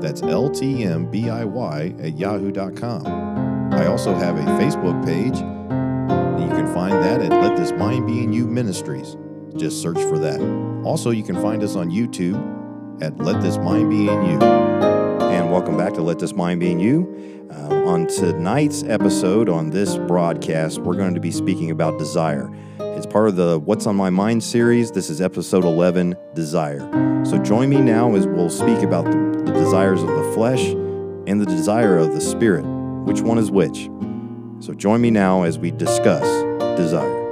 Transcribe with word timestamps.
That's 0.00 0.20
ltmbiy 0.20 2.04
at 2.04 2.18
yahoo.com. 2.18 3.06
I 3.72 3.86
also 3.86 4.14
have 4.14 4.36
a 4.36 4.42
Facebook 4.42 5.04
page. 5.04 5.38
You 5.38 6.48
can 6.48 6.72
find 6.72 6.92
that 6.92 7.20
at 7.20 7.30
Let 7.30 7.56
This 7.56 7.72
Mind 7.72 8.06
Be 8.06 8.22
in 8.22 8.32
You 8.32 8.46
Ministries. 8.46 9.16
Just 9.56 9.82
search 9.82 9.98
for 9.98 10.18
that. 10.18 10.40
Also, 10.84 11.10
you 11.10 11.22
can 11.22 11.34
find 11.42 11.62
us 11.62 11.76
on 11.76 11.90
YouTube 11.90 13.02
at 13.02 13.18
Let 13.18 13.42
This 13.42 13.58
Mind 13.58 13.90
Be 13.90 14.08
in 14.08 14.24
You. 14.24 14.38
And 14.40 15.50
welcome 15.50 15.76
back 15.76 15.94
to 15.94 16.02
Let 16.02 16.18
This 16.18 16.34
Mind 16.34 16.60
Be 16.60 16.70
in 16.70 16.80
You. 16.80 17.48
Uh, 17.50 17.74
on 17.86 18.06
tonight's 18.06 18.82
episode, 18.84 19.48
on 19.48 19.70
this 19.70 19.96
broadcast, 19.96 20.78
we're 20.80 20.96
going 20.96 21.14
to 21.14 21.20
be 21.20 21.30
speaking 21.30 21.70
about 21.70 21.98
desire. 21.98 22.50
It's 22.78 23.06
part 23.06 23.28
of 23.28 23.36
the 23.36 23.58
What's 23.58 23.86
on 23.86 23.96
My 23.96 24.10
Mind 24.10 24.42
series. 24.42 24.90
This 24.90 25.08
is 25.08 25.20
episode 25.20 25.64
11 25.64 26.16
Desire. 26.34 26.80
So 27.24 27.38
join 27.38 27.68
me 27.68 27.80
now 27.80 28.14
as 28.14 28.26
we'll 28.26 28.50
speak 28.50 28.82
about 28.82 29.04
the, 29.04 29.12
the 29.12 29.27
desires 29.58 30.02
of 30.02 30.08
the 30.08 30.32
flesh 30.34 30.64
and 31.26 31.40
the 31.40 31.46
desire 31.46 31.98
of 31.98 32.12
the 32.14 32.20
spirit. 32.20 32.64
Which 33.04 33.20
one 33.20 33.38
is 33.38 33.50
which? 33.50 33.90
So 34.60 34.72
join 34.74 35.00
me 35.00 35.10
now 35.10 35.42
as 35.42 35.58
we 35.58 35.70
discuss 35.70 36.24
desire. 36.76 37.26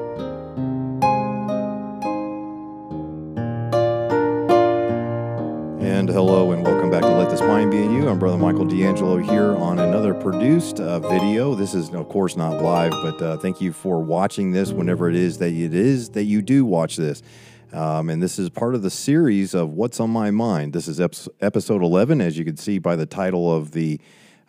And 5.81 6.09
hello 6.09 6.51
and 6.53 6.65
welcome 6.65 6.91
back 6.91 7.03
to 7.03 7.09
Let 7.17 7.31
This 7.31 7.41
Mind 7.41 7.71
Be 7.71 7.79
in 7.79 7.95
You. 7.95 8.09
I'm 8.09 8.19
Brother 8.19 8.39
Michael 8.39 8.65
D'Angelo 8.65 9.19
here 9.19 9.57
on 9.57 9.79
another 9.79 10.13
produced 10.13 10.81
uh, 10.81 10.99
video. 10.99 11.55
This 11.55 11.75
is, 11.75 11.91
of 11.91 12.09
course, 12.09 12.37
not 12.37 12.61
live, 12.61 12.93
but 13.03 13.23
uh, 13.23 13.37
thank 13.39 13.61
you 13.61 13.73
for 13.73 14.01
watching 14.03 14.51
this 14.51 14.73
whenever 14.73 15.09
it 15.09 15.17
is 15.17 15.39
that 15.39 15.53
it 15.53 15.75
is 15.75 16.11
that 16.11 16.25
you 16.25 16.43
do 16.43 16.65
watch 16.65 16.97
this. 16.97 17.23
Um, 17.77 18.09
and 18.09 18.23
this 18.23 18.39
is 18.39 18.49
part 18.49 18.75
of 18.75 18.81
the 18.81 18.89
series 18.89 19.53
of 19.53 19.75
What's 19.75 20.01
on 20.01 20.09
My 20.09 20.31
Mind. 20.31 20.73
This 20.73 20.89
is 20.89 20.99
episode 20.99 21.83
11, 21.83 22.23
as 22.23 22.39
you 22.39 22.45
can 22.47 22.57
see 22.57 22.79
by 22.79 22.97
the 22.97 23.05
title 23.05 23.55
of 23.55 23.73
the 23.73 24.01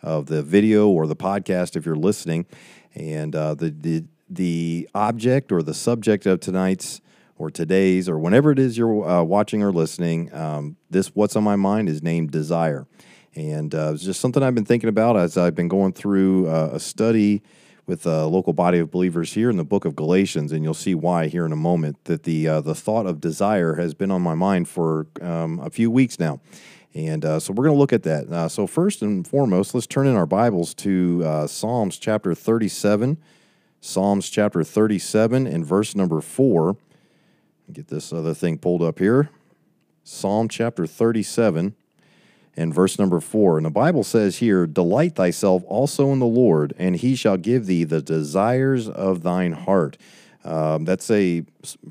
of 0.02 0.26
the 0.26 0.42
video 0.42 0.88
or 0.88 1.06
the 1.06 1.14
podcast 1.14 1.76
if 1.76 1.84
you're 1.84 1.94
listening. 1.94 2.46
And 2.94 3.36
uh, 3.36 3.54
the, 3.54 3.68
the 3.68 4.04
the 4.30 4.88
object 4.94 5.52
or 5.52 5.62
the 5.62 5.74
subject 5.74 6.24
of 6.24 6.40
tonight's 6.40 7.02
or 7.36 7.50
today's 7.50 8.08
or 8.08 8.18
whenever 8.18 8.50
it 8.50 8.58
is 8.58 8.78
you're 8.78 9.06
uh, 9.06 9.22
watching 9.22 9.62
or 9.62 9.72
listening, 9.72 10.32
um, 10.32 10.78
this 10.88 11.08
What's 11.08 11.36
on 11.36 11.44
My 11.44 11.56
Mind 11.56 11.90
is 11.90 12.02
named 12.02 12.30
Desire. 12.30 12.86
And 13.34 13.74
uh, 13.74 13.92
it's 13.92 14.04
just 14.04 14.22
something 14.22 14.42
I've 14.42 14.54
been 14.54 14.64
thinking 14.64 14.88
about 14.88 15.18
as 15.18 15.36
I've 15.36 15.54
been 15.54 15.68
going 15.68 15.92
through 15.92 16.48
uh, 16.48 16.70
a 16.72 16.80
study 16.80 17.42
with 17.88 18.04
a 18.06 18.26
local 18.26 18.52
body 18.52 18.78
of 18.78 18.90
believers 18.90 19.32
here 19.32 19.48
in 19.48 19.56
the 19.56 19.64
book 19.64 19.86
of 19.86 19.96
Galatians, 19.96 20.52
and 20.52 20.62
you'll 20.62 20.74
see 20.74 20.94
why 20.94 21.26
here 21.26 21.46
in 21.46 21.52
a 21.52 21.56
moment. 21.56 22.04
That 22.04 22.22
the 22.22 22.46
uh, 22.46 22.60
the 22.60 22.74
thought 22.74 23.06
of 23.06 23.20
desire 23.20 23.74
has 23.76 23.94
been 23.94 24.10
on 24.10 24.22
my 24.22 24.34
mind 24.34 24.68
for 24.68 25.06
um, 25.22 25.58
a 25.58 25.70
few 25.70 25.90
weeks 25.90 26.20
now, 26.20 26.40
and 26.94 27.24
uh, 27.24 27.40
so 27.40 27.52
we're 27.52 27.64
going 27.64 27.74
to 27.74 27.80
look 27.80 27.94
at 27.94 28.02
that. 28.04 28.28
Uh, 28.28 28.48
so 28.48 28.66
first 28.66 29.00
and 29.00 29.26
foremost, 29.26 29.74
let's 29.74 29.86
turn 29.86 30.06
in 30.06 30.14
our 30.14 30.26
Bibles 30.26 30.74
to 30.74 31.22
uh, 31.24 31.46
Psalms 31.46 31.98
chapter 31.98 32.34
thirty-seven. 32.34 33.16
Psalms 33.80 34.28
chapter 34.28 34.62
thirty-seven 34.62 35.46
and 35.46 35.64
verse 35.64 35.96
number 35.96 36.20
four. 36.20 36.76
Get 37.72 37.88
this 37.88 38.12
other 38.12 38.34
thing 38.34 38.58
pulled 38.58 38.82
up 38.82 38.98
here. 38.98 39.30
Psalm 40.04 40.48
chapter 40.48 40.86
37 40.86 41.74
and 42.58 42.74
verse 42.74 42.98
number 42.98 43.20
4. 43.20 43.58
And 43.58 43.66
the 43.66 43.70
Bible 43.70 44.02
says 44.02 44.38
here, 44.38 44.66
Delight 44.66 45.14
thyself 45.14 45.62
also 45.66 46.12
in 46.12 46.18
the 46.18 46.26
Lord, 46.26 46.74
and 46.76 46.96
he 46.96 47.14
shall 47.14 47.36
give 47.36 47.66
thee 47.66 47.84
the 47.84 48.02
desires 48.02 48.88
of 48.88 49.22
thine 49.22 49.52
heart. 49.52 49.96
Um, 50.44 50.84
that's 50.84 51.10
a 51.10 51.44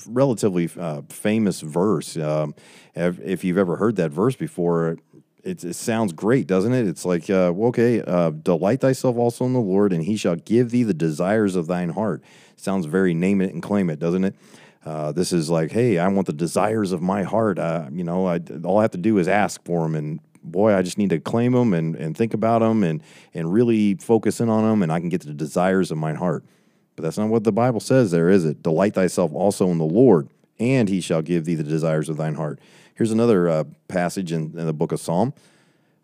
relatively 0.08 0.70
uh, 0.78 1.04
famous 1.10 1.62
verse. 1.62 2.18
Um, 2.18 2.54
if, 2.96 3.20
if, 3.20 3.44
you've 3.44 3.58
ever 3.58 3.78
heard 3.78 3.96
that 3.96 4.12
verse 4.12 4.36
before, 4.36 4.98
it, 5.44 5.64
it 5.64 5.76
sounds 5.76 6.12
great, 6.12 6.48
doesn't 6.48 6.74
it? 6.74 6.88
It's 6.88 7.06
like, 7.06 7.30
uh, 7.30 7.54
okay, 7.68 8.02
uh, 8.02 8.32
delight 8.32 8.82
thyself 8.82 9.16
also 9.16 9.46
in 9.46 9.54
the 9.54 9.60
Lord, 9.60 9.94
and 9.94 10.04
he 10.04 10.18
shall 10.18 10.36
give 10.36 10.72
thee 10.72 10.84
the 10.84 10.94
desires 10.94 11.56
of 11.56 11.68
thine 11.68 11.90
heart. 11.90 12.22
Sounds 12.58 12.88
very 12.88 13.14
name 13.14 13.42
it 13.42 13.54
and 13.54 13.64
claim 13.64 13.90
it, 13.90 14.00
doesn't 14.00 14.24
it? 14.24 14.36
Uh, 14.88 15.12
this 15.12 15.34
is 15.34 15.50
like, 15.50 15.72
hey, 15.72 15.98
I 15.98 16.08
want 16.08 16.28
the 16.28 16.34
desires 16.34 16.94
of 16.94 17.02
my 17.02 17.24
heart. 17.24 17.60
Uh, 17.60 17.90
you 17.92 18.06
know, 18.06 18.26
I, 18.26 18.40
all 18.64 18.80
I 18.80 18.84
have 18.84 18.92
to 18.92 18.98
do 18.98 19.18
is 19.18 19.28
ask 19.28 19.62
for 19.66 19.84
them, 19.84 19.96
and 19.96 20.20
boy, 20.52 20.74
I 20.74 20.82
just 20.82 20.98
need 20.98 21.10
to 21.12 21.20
claim 21.20 21.54
them 21.54 21.74
and, 21.74 21.96
and 21.96 22.16
think 22.16 22.34
about 22.34 22.60
them 22.60 22.84
and 22.84 23.02
and 23.34 23.52
really 23.52 23.96
focus 23.96 24.40
in 24.40 24.50
on 24.50 24.64
them, 24.64 24.84
and 24.84 24.92
I 24.92 25.00
can 25.00 25.10
get 25.10 25.22
to 25.22 25.28
the 25.28 25.34
desires 25.34 25.92
of 25.92 25.98
my 25.98 26.14
heart. 26.14 26.44
But 26.96 27.04
that's 27.04 27.18
not 27.18 27.30
what 27.30 27.44
the 27.44 27.52
Bible 27.52 27.80
says. 27.80 28.12
There 28.12 28.30
is 28.30 28.46
it. 28.46 28.64
Delight 28.64 28.96
thyself 28.96 29.32
also 29.34 29.70
in 29.70 29.78
the 29.78 29.86
Lord, 29.86 30.30
and 30.60 30.90
He 30.90 31.02
shall 31.02 31.22
give 31.22 31.46
thee 31.46 31.56
the 31.56 31.64
desires 31.64 32.10
of 32.10 32.18
thine 32.18 32.36
heart. 32.36 32.60
Here's 32.96 33.12
another 33.12 33.48
uh, 33.48 33.64
passage 33.88 34.32
in, 34.32 34.58
in, 34.58 34.66
the 34.66 34.74
book 34.74 34.92
of 34.92 35.00
Psalm. 35.00 35.34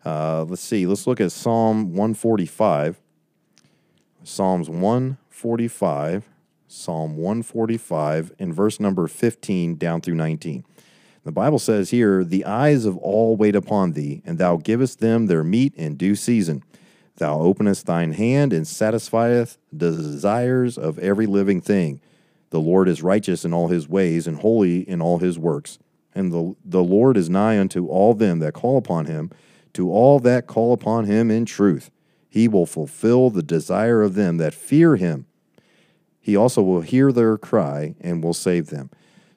Uh, 0.04 0.44
let's 0.44 0.62
see. 0.62 0.86
Let's 0.86 1.06
look 1.06 1.20
at 1.20 1.32
Psalm 1.32 1.88
145. 1.94 3.00
Psalms 4.22 4.70
145 4.70 6.28
Psalm 6.74 7.16
145 7.16 8.32
and 8.38 8.52
verse 8.52 8.80
number 8.80 9.06
15 9.06 9.76
down 9.76 10.00
through 10.00 10.16
19. 10.16 10.64
The 11.24 11.32
Bible 11.32 11.58
says 11.58 11.90
here, 11.90 12.22
The 12.22 12.44
eyes 12.44 12.84
of 12.84 12.98
all 12.98 13.36
wait 13.36 13.56
upon 13.56 13.92
thee, 13.92 14.22
and 14.26 14.38
thou 14.38 14.56
givest 14.56 15.00
them 15.00 15.26
their 15.26 15.42
meat 15.42 15.74
in 15.74 15.96
due 15.96 16.14
season. 16.14 16.62
Thou 17.16 17.40
openest 17.40 17.86
thine 17.86 18.12
hand 18.12 18.52
and 18.52 18.66
satisfieth 18.66 19.56
the 19.72 19.90
desires 19.90 20.76
of 20.76 20.98
every 20.98 21.26
living 21.26 21.60
thing. 21.60 22.00
The 22.50 22.60
Lord 22.60 22.88
is 22.88 23.02
righteous 23.02 23.44
in 23.44 23.54
all 23.54 23.68
his 23.68 23.88
ways 23.88 24.26
and 24.26 24.38
holy 24.38 24.88
in 24.88 25.00
all 25.00 25.18
his 25.18 25.38
works. 25.38 25.78
And 26.14 26.30
the, 26.30 26.54
the 26.64 26.84
Lord 26.84 27.16
is 27.16 27.30
nigh 27.30 27.58
unto 27.58 27.86
all 27.86 28.14
them 28.14 28.40
that 28.40 28.54
call 28.54 28.76
upon 28.76 29.06
him, 29.06 29.30
to 29.72 29.90
all 29.90 30.20
that 30.20 30.46
call 30.46 30.72
upon 30.72 31.06
him 31.06 31.30
in 31.30 31.46
truth. 31.46 31.90
He 32.28 32.48
will 32.48 32.66
fulfill 32.66 33.30
the 33.30 33.42
desire 33.42 34.02
of 34.02 34.14
them 34.14 34.36
that 34.36 34.54
fear 34.54 34.96
him. 34.96 35.26
He 36.20 36.36
also 36.36 36.62
will 36.62 36.82
hear 36.82 37.12
their 37.12 37.38
cry 37.38 37.94
and 38.00 38.22
will 38.22 38.34
save 38.34 38.68
them. 38.68 38.90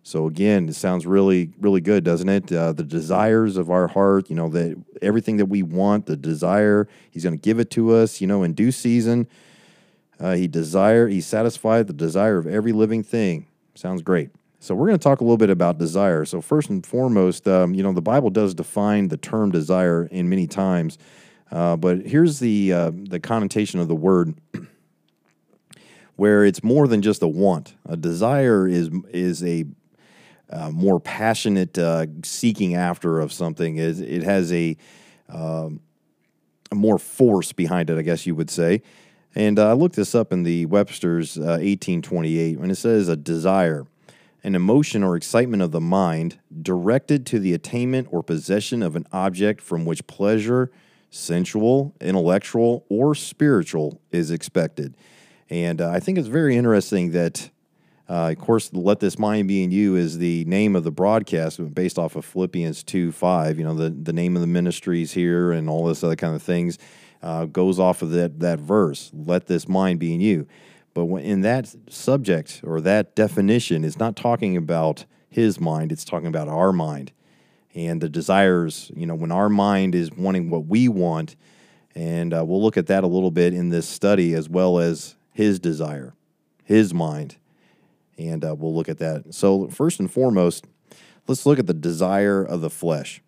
So 0.08 0.26
again, 0.26 0.70
it 0.70 0.76
sounds 0.76 1.06
really, 1.06 1.52
really 1.60 1.82
good, 1.82 2.06
doesn't 2.06 2.30
it? 2.30 2.50
Uh, 2.50 2.72
the 2.72 2.86
desires 2.86 3.58
of 3.58 3.70
our 3.70 3.90
heart, 3.90 4.30
you 4.30 4.38
know, 4.38 4.48
that 4.48 4.82
everything 5.02 5.36
that 5.36 5.48
we 5.48 5.64
want, 5.64 6.06
the 6.06 6.16
desire, 6.16 6.88
He's 7.12 7.24
going 7.26 7.38
to 7.38 7.42
give 7.42 7.60
it 7.60 7.70
to 7.72 7.94
us, 7.94 8.22
you 8.22 8.28
know, 8.28 8.42
in 8.42 8.54
due 8.54 8.72
season. 8.72 9.28
Uh, 10.18 10.36
he 10.36 10.48
desire, 10.48 11.10
He 11.10 11.20
satisfied 11.20 11.88
the 11.88 11.94
desire 11.94 12.38
of 12.38 12.48
every 12.48 12.72
living 12.72 13.04
thing. 13.04 13.48
Sounds 13.76 14.02
great. 14.02 14.30
So 14.62 14.76
we're 14.76 14.88
going 14.88 14.98
to 14.98 15.04
talk 15.04 15.20
a 15.20 15.26
little 15.26 15.36
bit 15.36 15.50
about 15.50 15.78
desire. 15.78 16.24
So 16.24 16.40
first 16.40 16.70
and 16.70 16.86
foremost, 16.86 17.46
um, 17.46 17.74
you 17.74 17.84
know, 17.84 17.92
the 17.92 18.02
Bible 18.02 18.30
does 18.30 18.54
define 18.54 19.10
the 19.10 19.18
term 19.18 19.52
desire 19.52 20.06
in 20.10 20.30
many 20.30 20.48
times, 20.48 20.98
uh, 21.52 21.76
but 21.76 22.06
here's 22.06 22.40
the 22.40 22.72
uh, 22.72 22.92
the 22.94 23.20
connotation 23.20 23.82
of 23.82 23.90
the 23.90 23.96
word 23.96 24.36
where 26.16 26.46
it's 26.46 26.64
more 26.64 26.88
than 26.88 27.02
just 27.02 27.22
a 27.22 27.28
want. 27.28 27.76
A 27.86 27.98
desire 27.98 28.70
is 28.70 28.90
is 29.12 29.44
a 29.44 29.66
uh, 30.50 30.70
more 30.70 31.00
passionate 31.00 31.78
uh, 31.78 32.08
seeking 32.24 32.76
after 32.76 33.20
of 33.20 33.34
something. 33.34 33.78
It, 33.78 34.00
it 34.00 34.24
has 34.24 34.52
a, 34.54 34.78
um, 35.30 35.82
more 36.74 36.98
force 36.98 37.52
behind 37.52 37.90
it, 37.90 37.98
I 37.98 38.02
guess 38.02 38.26
you 38.26 38.36
would 38.36 38.50
say. 38.50 38.82
And 39.36 39.60
uh, 39.60 39.70
I 39.70 39.74
looked 39.74 39.96
this 39.96 40.16
up 40.16 40.34
in 40.34 40.44
the 40.44 40.66
Webster's 40.66 41.38
1828, 41.38 42.58
uh, 42.58 42.62
and 42.62 42.72
it 42.72 42.76
says 42.76 43.08
a 43.08 43.16
desire, 43.16 43.86
an 44.44 44.56
emotion 44.56 45.04
or 45.04 45.16
excitement 45.16 45.62
of 45.62 45.72
the 45.72 45.82
mind 45.82 46.40
directed 46.62 47.26
to 47.28 47.40
the 47.40 47.54
attainment 47.54 48.08
or 48.12 48.24
possession 48.24 48.82
of 48.82 48.96
an 48.96 49.06
object 49.12 49.62
from 49.62 49.86
which 49.86 50.08
pleasure, 50.08 50.72
sensual, 51.10 51.94
intellectual, 52.02 52.86
or 52.90 53.14
spiritual 53.14 54.02
is 54.12 54.32
expected. 54.32 54.96
And 55.50 55.82
uh, 55.82 55.90
I 55.90 56.00
think 56.00 56.18
it's 56.18 56.28
very 56.28 56.56
interesting 56.58 57.12
that, 57.12 57.50
uh, 58.10 58.30
of 58.32 58.38
course, 58.38 58.72
Let 58.74 59.00
This 59.02 59.20
Mind 59.20 59.48
Be 59.48 59.64
in 59.64 59.72
You 59.72 59.96
is 59.96 60.18
the 60.18 60.46
name 60.46 60.76
of 60.76 60.84
the 60.84 60.92
broadcast 60.92 61.74
based 61.74 62.00
off 62.00 62.16
of 62.16 62.24
Philippians 62.24 62.84
2 62.84 63.12
5. 63.12 63.58
You 63.58 63.66
know, 63.66 63.74
the, 63.74 63.90
the 63.90 64.14
name 64.14 64.36
of 64.36 64.42
the 64.42 64.48
ministries 64.48 65.12
here 65.12 65.52
and 65.52 65.70
all 65.70 65.86
this 65.86 66.04
other 66.04 66.16
kind 66.16 66.34
of 66.34 66.42
things 66.42 66.78
uh, 67.22 67.46
goes 67.46 67.80
off 67.80 68.02
of 68.02 68.12
that, 68.12 68.40
that 68.40 68.60
verse, 68.60 69.12
Let 69.14 69.48
This 69.48 69.68
Mind 69.68 70.00
Be 70.00 70.14
in 70.14 70.22
You. 70.22 70.48
But 70.94 71.06
when, 71.06 71.24
in 71.24 71.42
that 71.42 71.76
subject 71.90 72.62
or 72.64 72.80
that 72.82 73.16
definition, 73.16 73.84
it's 73.84 74.00
not 74.00 74.16
talking 74.16 74.56
about 74.56 75.06
his 75.30 75.60
mind, 75.60 75.92
it's 75.92 76.06
talking 76.06 76.28
about 76.28 76.48
our 76.48 76.72
mind 76.72 77.12
and 77.76 78.00
the 78.00 78.10
desires. 78.10 78.90
You 78.96 79.06
know, 79.06 79.16
when 79.16 79.32
our 79.32 79.50
mind 79.50 79.96
is 79.96 80.12
wanting 80.14 80.50
what 80.50 80.66
we 80.66 80.88
want, 80.88 81.36
And 81.94 82.32
uh, 82.32 82.46
we'll 82.46 82.62
look 82.62 82.78
at 82.78 82.86
that 82.88 83.04
a 83.04 83.08
little 83.08 83.32
bit 83.32 83.56
in 83.56 83.70
this 83.70 83.90
study 83.90 84.36
as 84.36 84.48
well 84.48 84.78
as 84.78 85.16
his 85.34 85.60
desire, 85.60 86.14
his 86.64 86.94
mind. 86.94 87.38
And 88.18 88.44
uh, 88.44 88.56
we'll 88.56 88.74
look 88.74 88.90
at 88.90 88.98
that. 89.00 89.34
So, 89.34 89.68
first 89.68 90.00
and 90.00 90.12
foremost, 90.12 90.66
let's 91.28 91.46
look 91.46 91.60
at 91.60 91.68
the 91.68 91.74
desire 91.74 92.44
of 92.44 92.62
the 92.62 92.70
flesh. 92.70 93.22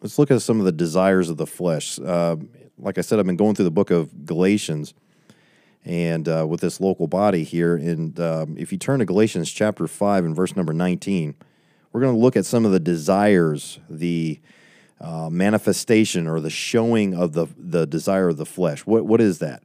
Let's 0.00 0.18
look 0.18 0.30
at 0.30 0.42
some 0.42 0.58
of 0.58 0.64
the 0.64 0.72
desires 0.72 1.28
of 1.28 1.36
the 1.36 1.46
flesh. 1.46 1.98
Uh, 1.98 2.36
like 2.78 2.98
I 2.98 3.02
said, 3.02 3.18
I've 3.18 3.26
been 3.26 3.36
going 3.36 3.54
through 3.54 3.66
the 3.66 3.70
book 3.70 3.90
of 3.90 4.24
Galatians 4.24 4.94
and 5.84 6.28
uh, 6.28 6.46
with 6.48 6.60
this 6.60 6.80
local 6.80 7.06
body 7.06 7.44
here. 7.44 7.76
And 7.76 8.18
um, 8.18 8.56
if 8.58 8.72
you 8.72 8.78
turn 8.78 9.00
to 9.00 9.04
Galatians 9.04 9.50
chapter 9.50 9.86
5 9.86 10.24
and 10.24 10.34
verse 10.34 10.56
number 10.56 10.72
19, 10.72 11.34
we're 11.92 12.00
going 12.00 12.14
to 12.14 12.20
look 12.20 12.36
at 12.36 12.46
some 12.46 12.64
of 12.64 12.72
the 12.72 12.80
desires, 12.80 13.78
the 13.88 14.40
uh, 15.00 15.28
manifestation 15.30 16.26
or 16.26 16.40
the 16.40 16.50
showing 16.50 17.14
of 17.14 17.32
the, 17.32 17.46
the 17.56 17.86
desire 17.86 18.28
of 18.28 18.36
the 18.36 18.46
flesh. 18.46 18.80
What, 18.86 19.06
what 19.06 19.20
is 19.20 19.38
that? 19.38 19.62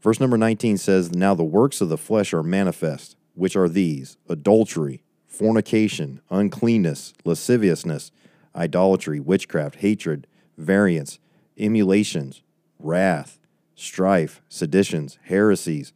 Verse 0.00 0.20
number 0.20 0.38
19 0.38 0.78
says, 0.78 1.12
Now 1.12 1.34
the 1.34 1.44
works 1.44 1.80
of 1.80 1.88
the 1.88 1.98
flesh 1.98 2.32
are 2.32 2.42
manifest, 2.42 3.16
which 3.34 3.56
are 3.56 3.68
these 3.68 4.16
adultery, 4.28 5.02
fornication, 5.26 6.20
uncleanness, 6.30 7.14
lasciviousness, 7.24 8.12
idolatry, 8.54 9.18
witchcraft, 9.18 9.76
hatred, 9.76 10.26
variance, 10.56 11.18
emulations, 11.58 12.42
wrath, 12.78 13.38
strife, 13.74 14.40
seditions, 14.48 15.18
heresies, 15.24 15.92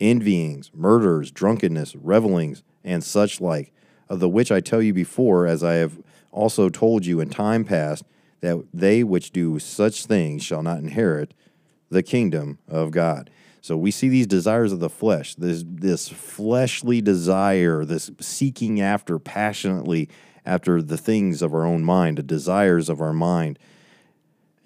envyings, 0.00 0.70
murders, 0.74 1.30
drunkenness, 1.30 1.94
revelings, 1.96 2.62
and 2.82 3.02
such 3.02 3.40
like, 3.40 3.72
of 4.08 4.20
the 4.20 4.28
which 4.28 4.52
I 4.52 4.60
tell 4.60 4.82
you 4.82 4.92
before, 4.92 5.46
as 5.46 5.64
I 5.64 5.74
have 5.74 5.98
also 6.30 6.68
told 6.68 7.06
you 7.06 7.20
in 7.20 7.30
time 7.30 7.64
past, 7.64 8.04
that 8.40 8.62
they 8.74 9.02
which 9.02 9.30
do 9.30 9.58
such 9.58 10.04
things 10.06 10.42
shall 10.42 10.62
not 10.62 10.78
inherit 10.78 11.32
the 11.88 12.02
kingdom 12.02 12.58
of 12.68 12.90
God. 12.90 13.30
So 13.64 13.78
we 13.78 13.92
see 13.92 14.10
these 14.10 14.26
desires 14.26 14.72
of 14.72 14.80
the 14.80 14.90
flesh, 14.90 15.36
this 15.36 15.64
this 15.66 16.06
fleshly 16.06 17.00
desire, 17.00 17.86
this 17.86 18.10
seeking 18.20 18.82
after 18.82 19.18
passionately 19.18 20.10
after 20.44 20.82
the 20.82 20.98
things 20.98 21.40
of 21.40 21.54
our 21.54 21.64
own 21.64 21.82
mind, 21.82 22.18
the 22.18 22.22
desires 22.22 22.90
of 22.90 23.00
our 23.00 23.14
mind. 23.14 23.58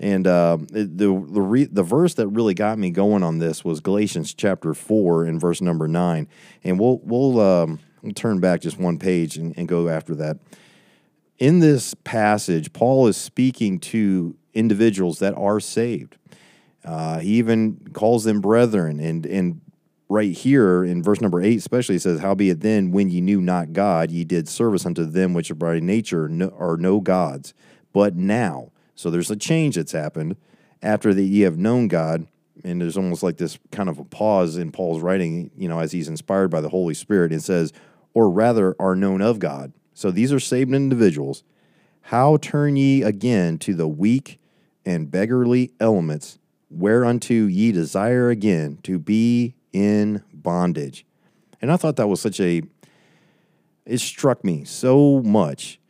And 0.00 0.26
uh, 0.26 0.58
the 0.68 0.84
the 0.90 1.40
re, 1.40 1.66
the 1.66 1.84
verse 1.84 2.14
that 2.14 2.26
really 2.26 2.54
got 2.54 2.76
me 2.76 2.90
going 2.90 3.22
on 3.22 3.38
this 3.38 3.64
was 3.64 3.78
Galatians 3.78 4.34
chapter 4.34 4.74
four 4.74 5.22
and 5.22 5.40
verse 5.40 5.60
number 5.60 5.86
nine. 5.86 6.26
And 6.64 6.80
we'll 6.80 6.98
we'll, 7.04 7.40
um, 7.40 7.78
turn 8.16 8.40
back 8.40 8.62
just 8.62 8.80
one 8.80 8.98
page 8.98 9.36
and, 9.36 9.56
and 9.56 9.68
go 9.68 9.88
after 9.88 10.16
that. 10.16 10.38
In 11.38 11.60
this 11.60 11.94
passage, 12.02 12.72
Paul 12.72 13.06
is 13.06 13.16
speaking 13.16 13.78
to 13.78 14.34
individuals 14.54 15.20
that 15.20 15.36
are 15.36 15.60
saved. 15.60 16.16
Uh, 16.88 17.18
he 17.18 17.34
even 17.34 17.78
calls 17.92 18.24
them 18.24 18.40
brethren. 18.40 18.98
And, 18.98 19.26
and 19.26 19.60
right 20.08 20.32
here 20.32 20.82
in 20.82 21.02
verse 21.02 21.20
number 21.20 21.42
eight, 21.42 21.58
especially, 21.58 21.96
it 21.96 22.02
says, 22.02 22.20
Howbeit 22.20 22.60
then, 22.60 22.92
when 22.92 23.10
ye 23.10 23.20
knew 23.20 23.42
not 23.42 23.74
God, 23.74 24.10
ye 24.10 24.24
did 24.24 24.48
service 24.48 24.86
unto 24.86 25.04
them 25.04 25.34
which 25.34 25.50
are 25.50 25.54
by 25.54 25.80
nature 25.80 26.30
no, 26.30 26.48
are 26.58 26.78
no 26.78 27.00
gods. 27.00 27.52
But 27.92 28.16
now, 28.16 28.72
so 28.94 29.10
there's 29.10 29.30
a 29.30 29.36
change 29.36 29.76
that's 29.76 29.92
happened 29.92 30.36
after 30.82 31.12
that 31.12 31.22
ye 31.22 31.40
have 31.40 31.58
known 31.58 31.88
God. 31.88 32.26
And 32.64 32.80
there's 32.80 32.96
almost 32.96 33.22
like 33.22 33.36
this 33.36 33.58
kind 33.70 33.90
of 33.90 33.98
a 33.98 34.04
pause 34.04 34.56
in 34.56 34.72
Paul's 34.72 35.02
writing, 35.02 35.50
you 35.58 35.68
know, 35.68 35.80
as 35.80 35.92
he's 35.92 36.08
inspired 36.08 36.48
by 36.48 36.62
the 36.62 36.70
Holy 36.70 36.94
Spirit. 36.94 37.32
It 37.32 37.42
says, 37.42 37.70
or 38.14 38.30
rather 38.30 38.74
are 38.80 38.96
known 38.96 39.20
of 39.20 39.38
God. 39.38 39.74
So 39.92 40.10
these 40.10 40.32
are 40.32 40.40
saved 40.40 40.72
individuals. 40.72 41.44
How 42.00 42.38
turn 42.38 42.76
ye 42.76 43.02
again 43.02 43.58
to 43.58 43.74
the 43.74 43.86
weak 43.86 44.40
and 44.86 45.10
beggarly 45.10 45.72
elements 45.78 46.38
whereunto 46.70 47.46
ye 47.46 47.72
desire 47.72 48.30
again 48.30 48.78
to 48.82 48.98
be 48.98 49.54
in 49.72 50.22
bondage. 50.32 51.04
And 51.60 51.72
I 51.72 51.76
thought 51.76 51.96
that 51.96 52.08
was 52.08 52.20
such 52.20 52.40
a, 52.40 52.62
it 53.86 53.98
struck 53.98 54.44
me 54.44 54.64
so 54.64 55.20
much 55.22 55.80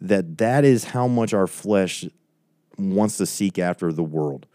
that 0.00 0.38
that 0.38 0.64
is 0.64 0.84
how 0.84 1.06
much 1.06 1.34
our 1.34 1.46
flesh 1.46 2.06
wants 2.78 3.18
to 3.18 3.26
seek 3.26 3.58
after 3.58 3.92
the 3.92 4.02
world. 4.02 4.46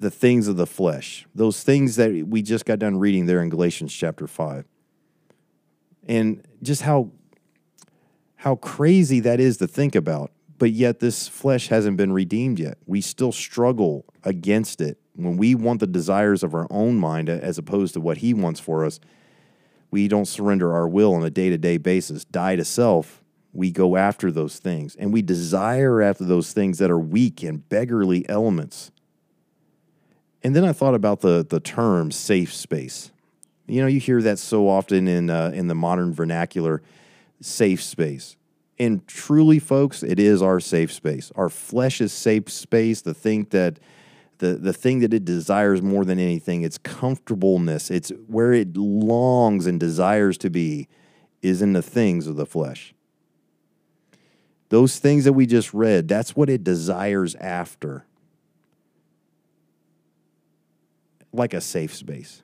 The 0.00 0.10
things 0.10 0.46
of 0.46 0.56
the 0.56 0.66
flesh, 0.66 1.26
those 1.34 1.64
things 1.64 1.96
that 1.96 2.28
we 2.28 2.40
just 2.40 2.64
got 2.64 2.78
done 2.78 2.98
reading 2.98 3.26
there 3.26 3.42
in 3.42 3.48
Galatians 3.48 3.92
chapter 3.92 4.28
5. 4.28 4.64
And 6.06 6.46
just 6.62 6.82
how 6.82 7.10
how 8.36 8.54
crazy 8.54 9.18
that 9.18 9.40
is 9.40 9.56
to 9.56 9.66
think 9.66 9.96
about 9.96 10.30
but 10.58 10.72
yet 10.72 11.00
this 11.00 11.28
flesh 11.28 11.68
hasn't 11.68 11.96
been 11.96 12.12
redeemed 12.12 12.58
yet. 12.58 12.78
We 12.86 13.00
still 13.00 13.32
struggle 13.32 14.04
against 14.24 14.80
it. 14.80 14.98
When 15.14 15.36
we 15.36 15.54
want 15.54 15.80
the 15.80 15.86
desires 15.86 16.42
of 16.42 16.54
our 16.54 16.66
own 16.70 16.96
mind 16.96 17.28
as 17.28 17.58
opposed 17.58 17.94
to 17.94 18.00
what 18.00 18.18
He 18.18 18.34
wants 18.34 18.60
for 18.60 18.84
us, 18.84 19.00
we 19.90 20.08
don't 20.08 20.26
surrender 20.26 20.72
our 20.72 20.88
will 20.88 21.14
on 21.14 21.24
a 21.24 21.30
day 21.30 21.48
to 21.50 21.58
day 21.58 21.78
basis. 21.78 22.24
Die 22.24 22.56
to 22.56 22.64
self, 22.64 23.22
we 23.52 23.70
go 23.70 23.96
after 23.96 24.30
those 24.30 24.58
things 24.58 24.94
and 24.96 25.12
we 25.12 25.22
desire 25.22 26.02
after 26.02 26.24
those 26.24 26.52
things 26.52 26.78
that 26.78 26.90
are 26.90 26.98
weak 26.98 27.42
and 27.42 27.68
beggarly 27.68 28.28
elements. 28.28 28.90
And 30.42 30.54
then 30.54 30.64
I 30.64 30.72
thought 30.72 30.94
about 30.94 31.20
the, 31.20 31.44
the 31.48 31.60
term 31.60 32.12
safe 32.12 32.54
space. 32.54 33.10
You 33.66 33.82
know, 33.82 33.86
you 33.86 34.00
hear 34.00 34.22
that 34.22 34.38
so 34.38 34.68
often 34.68 35.08
in, 35.08 35.30
uh, 35.30 35.50
in 35.52 35.66
the 35.68 35.74
modern 35.74 36.12
vernacular 36.12 36.82
safe 37.40 37.82
space. 37.82 38.36
And 38.78 39.06
truly, 39.08 39.58
folks, 39.58 40.02
it 40.02 40.20
is 40.20 40.40
our 40.40 40.60
safe 40.60 40.92
space. 40.92 41.32
Our 41.34 41.48
flesh 41.48 42.00
is 42.00 42.12
safe 42.12 42.48
space. 42.48 43.02
The 43.02 43.14
thing 43.14 43.46
that 43.50 43.80
the, 44.38 44.54
the 44.54 44.72
thing 44.72 45.00
that 45.00 45.12
it 45.12 45.24
desires 45.24 45.82
more 45.82 46.04
than 46.04 46.18
anything, 46.18 46.62
its 46.62 46.78
comfortableness, 46.78 47.90
it's 47.90 48.10
where 48.28 48.52
it 48.52 48.76
longs 48.76 49.66
and 49.66 49.80
desires 49.80 50.38
to 50.38 50.50
be, 50.50 50.88
is 51.42 51.60
in 51.60 51.72
the 51.72 51.82
things 51.82 52.26
of 52.26 52.36
the 52.36 52.46
flesh. 52.46 52.94
Those 54.68 54.98
things 54.98 55.24
that 55.24 55.32
we 55.32 55.46
just 55.46 55.74
read, 55.74 56.08
that's 56.08 56.36
what 56.36 56.48
it 56.48 56.62
desires 56.62 57.34
after. 57.36 58.04
Like 61.32 61.54
a 61.54 61.60
safe 61.60 61.94
space. 61.94 62.42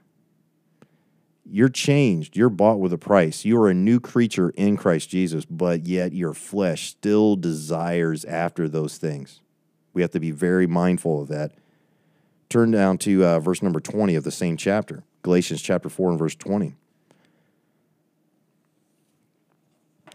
You're 1.44 1.68
changed. 1.68 2.36
You're 2.36 2.48
bought 2.48 2.80
with 2.80 2.92
a 2.92 2.98
price. 2.98 3.44
You 3.44 3.60
are 3.60 3.68
a 3.68 3.74
new 3.74 4.00
creature 4.00 4.50
in 4.50 4.76
Christ 4.76 5.10
Jesus, 5.10 5.44
but 5.44 5.86
yet 5.86 6.12
your 6.12 6.32
flesh 6.32 6.88
still 6.88 7.36
desires 7.36 8.24
after 8.24 8.68
those 8.68 8.96
things. 8.96 9.40
We 9.92 10.02
have 10.02 10.10
to 10.12 10.20
be 10.20 10.30
very 10.30 10.66
mindful 10.66 11.22
of 11.22 11.28
that. 11.28 11.52
Turn 12.48 12.70
down 12.70 12.98
to 12.98 13.24
uh, 13.24 13.40
verse 13.40 13.62
number 13.62 13.80
20 13.80 14.14
of 14.14 14.24
the 14.24 14.30
same 14.30 14.56
chapter, 14.56 15.04
Galatians 15.22 15.60
chapter 15.60 15.88
4 15.88 16.10
and 16.10 16.18
verse 16.18 16.34
20. 16.34 16.74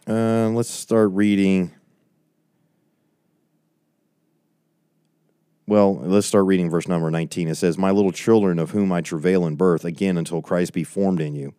Uh, 0.07 0.49
let's 0.49 0.69
start 0.69 1.11
reading 1.11 1.71
Well, 5.69 5.97
let's 5.97 6.25
start 6.25 6.47
reading 6.47 6.67
verse 6.67 6.87
number 6.87 7.11
19. 7.11 7.47
It 7.47 7.53
says, 7.53 7.77
My 7.77 7.91
little 7.91 8.11
children, 8.11 8.57
of 8.57 8.71
whom 8.71 8.91
I 8.91 9.01
travail 9.01 9.45
in 9.45 9.55
birth, 9.55 9.85
again 9.85 10.17
until 10.17 10.41
Christ 10.41 10.73
be 10.73 10.83
formed 10.83 11.21
in 11.21 11.35
you. 11.35 11.53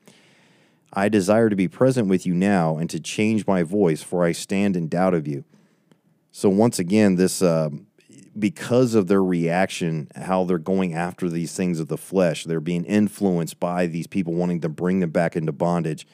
I 0.92 1.08
desire 1.08 1.48
to 1.48 1.54
be 1.54 1.68
present 1.68 2.08
with 2.08 2.26
you 2.26 2.34
now 2.34 2.76
and 2.76 2.90
to 2.90 2.98
change 2.98 3.46
my 3.46 3.62
voice, 3.62 4.02
for 4.02 4.24
I 4.24 4.32
stand 4.32 4.76
in 4.76 4.88
doubt 4.88 5.14
of 5.14 5.28
you. 5.28 5.44
So, 6.32 6.48
once 6.48 6.80
again, 6.80 7.14
this, 7.14 7.40
uh, 7.40 7.70
because 8.36 8.96
of 8.96 9.06
their 9.06 9.22
reaction, 9.22 10.08
how 10.16 10.42
they're 10.42 10.58
going 10.58 10.92
after 10.92 11.28
these 11.28 11.54
things 11.54 11.78
of 11.78 11.86
the 11.86 11.96
flesh, 11.96 12.42
they're 12.42 12.58
being 12.58 12.84
influenced 12.86 13.60
by 13.60 13.86
these 13.86 14.08
people 14.08 14.34
wanting 14.34 14.60
to 14.62 14.68
bring 14.68 14.98
them 14.98 15.10
back 15.10 15.36
into 15.36 15.52
bondage. 15.52 16.04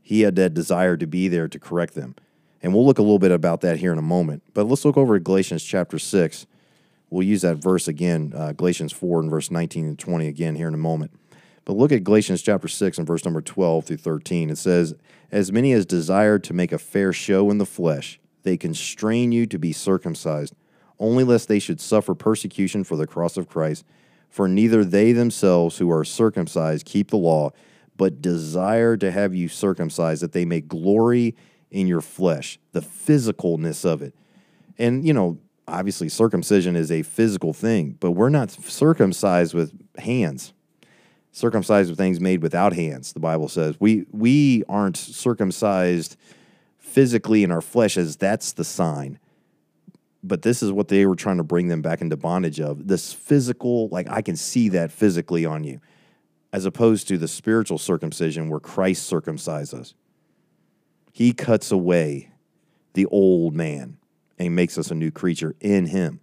He 0.00 0.22
had 0.22 0.36
that 0.36 0.54
desire 0.54 0.96
to 0.96 1.06
be 1.06 1.28
there 1.28 1.48
to 1.48 1.58
correct 1.58 1.92
them. 1.96 2.14
And 2.62 2.72
we'll 2.72 2.86
look 2.86 2.98
a 2.98 3.02
little 3.02 3.18
bit 3.18 3.30
about 3.30 3.60
that 3.60 3.76
here 3.76 3.92
in 3.92 3.98
a 3.98 4.00
moment. 4.00 4.42
But 4.54 4.64
let's 4.68 4.86
look 4.86 4.96
over 4.96 5.16
at 5.16 5.24
Galatians 5.24 5.62
chapter 5.62 5.98
6 5.98 6.46
We'll 7.12 7.26
use 7.26 7.42
that 7.42 7.56
verse 7.56 7.88
again, 7.88 8.32
uh, 8.34 8.52
Galatians 8.52 8.90
4 8.90 9.20
and 9.20 9.30
verse 9.30 9.50
19 9.50 9.86
and 9.86 9.98
20 9.98 10.28
again 10.28 10.54
here 10.54 10.66
in 10.66 10.72
a 10.72 10.78
moment. 10.78 11.12
But 11.66 11.74
look 11.74 11.92
at 11.92 12.04
Galatians 12.04 12.40
chapter 12.40 12.68
6 12.68 12.96
and 12.96 13.06
verse 13.06 13.26
number 13.26 13.42
12 13.42 13.84
through 13.84 13.98
13. 13.98 14.48
It 14.48 14.56
says, 14.56 14.94
As 15.30 15.52
many 15.52 15.74
as 15.74 15.84
desire 15.84 16.38
to 16.38 16.54
make 16.54 16.72
a 16.72 16.78
fair 16.78 17.12
show 17.12 17.50
in 17.50 17.58
the 17.58 17.66
flesh, 17.66 18.18
they 18.44 18.56
constrain 18.56 19.30
you 19.30 19.44
to 19.48 19.58
be 19.58 19.74
circumcised, 19.74 20.54
only 20.98 21.22
lest 21.22 21.48
they 21.48 21.58
should 21.58 21.82
suffer 21.82 22.14
persecution 22.14 22.82
for 22.82 22.96
the 22.96 23.06
cross 23.06 23.36
of 23.36 23.46
Christ. 23.46 23.84
For 24.30 24.48
neither 24.48 24.82
they 24.82 25.12
themselves 25.12 25.76
who 25.76 25.92
are 25.92 26.04
circumcised 26.04 26.86
keep 26.86 27.10
the 27.10 27.18
law, 27.18 27.50
but 27.98 28.22
desire 28.22 28.96
to 28.96 29.10
have 29.10 29.34
you 29.34 29.48
circumcised, 29.48 30.22
that 30.22 30.32
they 30.32 30.46
may 30.46 30.62
glory 30.62 31.36
in 31.70 31.86
your 31.86 32.00
flesh, 32.00 32.58
the 32.72 32.80
physicalness 32.80 33.84
of 33.84 34.00
it. 34.00 34.14
And, 34.78 35.06
you 35.06 35.12
know, 35.12 35.38
obviously 35.68 36.08
circumcision 36.08 36.76
is 36.76 36.90
a 36.90 37.02
physical 37.02 37.52
thing, 37.52 37.96
but 38.00 38.12
we're 38.12 38.28
not 38.28 38.50
circumcised 38.50 39.54
with 39.54 39.72
hands. 39.98 40.52
Circumcised 41.32 41.88
with 41.88 41.98
things 41.98 42.20
made 42.20 42.42
without 42.42 42.74
hands, 42.74 43.12
the 43.12 43.20
Bible 43.20 43.48
says. 43.48 43.76
We 43.80 44.06
we 44.10 44.64
aren't 44.68 44.96
circumcised 44.98 46.16
physically 46.78 47.42
in 47.42 47.50
our 47.50 47.62
flesh 47.62 47.96
as 47.96 48.16
that's 48.16 48.52
the 48.52 48.64
sign. 48.64 49.18
but 50.22 50.42
this 50.42 50.62
is 50.62 50.70
what 50.70 50.88
they 50.88 51.04
were 51.04 51.16
trying 51.16 51.38
to 51.38 51.42
bring 51.44 51.68
them 51.68 51.82
back 51.82 52.00
into 52.00 52.16
bondage 52.16 52.60
of 52.60 52.86
this 52.86 53.12
physical, 53.12 53.88
like 53.88 54.08
I 54.08 54.22
can 54.22 54.36
see 54.36 54.68
that 54.70 54.92
physically 54.92 55.44
on 55.44 55.64
you, 55.64 55.80
as 56.52 56.64
opposed 56.64 57.08
to 57.08 57.18
the 57.18 57.28
spiritual 57.28 57.78
circumcision 57.78 58.48
where 58.48 58.60
Christ 58.60 59.10
circumcises 59.10 59.74
us. 59.74 59.94
He 61.12 61.32
cuts 61.32 61.70
away 61.72 62.30
the 62.94 63.06
old 63.06 63.54
man 63.54 63.98
and 64.38 64.54
makes 64.54 64.78
us 64.78 64.90
a 64.90 64.94
new 64.94 65.10
creature 65.10 65.54
in 65.60 65.86
him. 65.86 66.20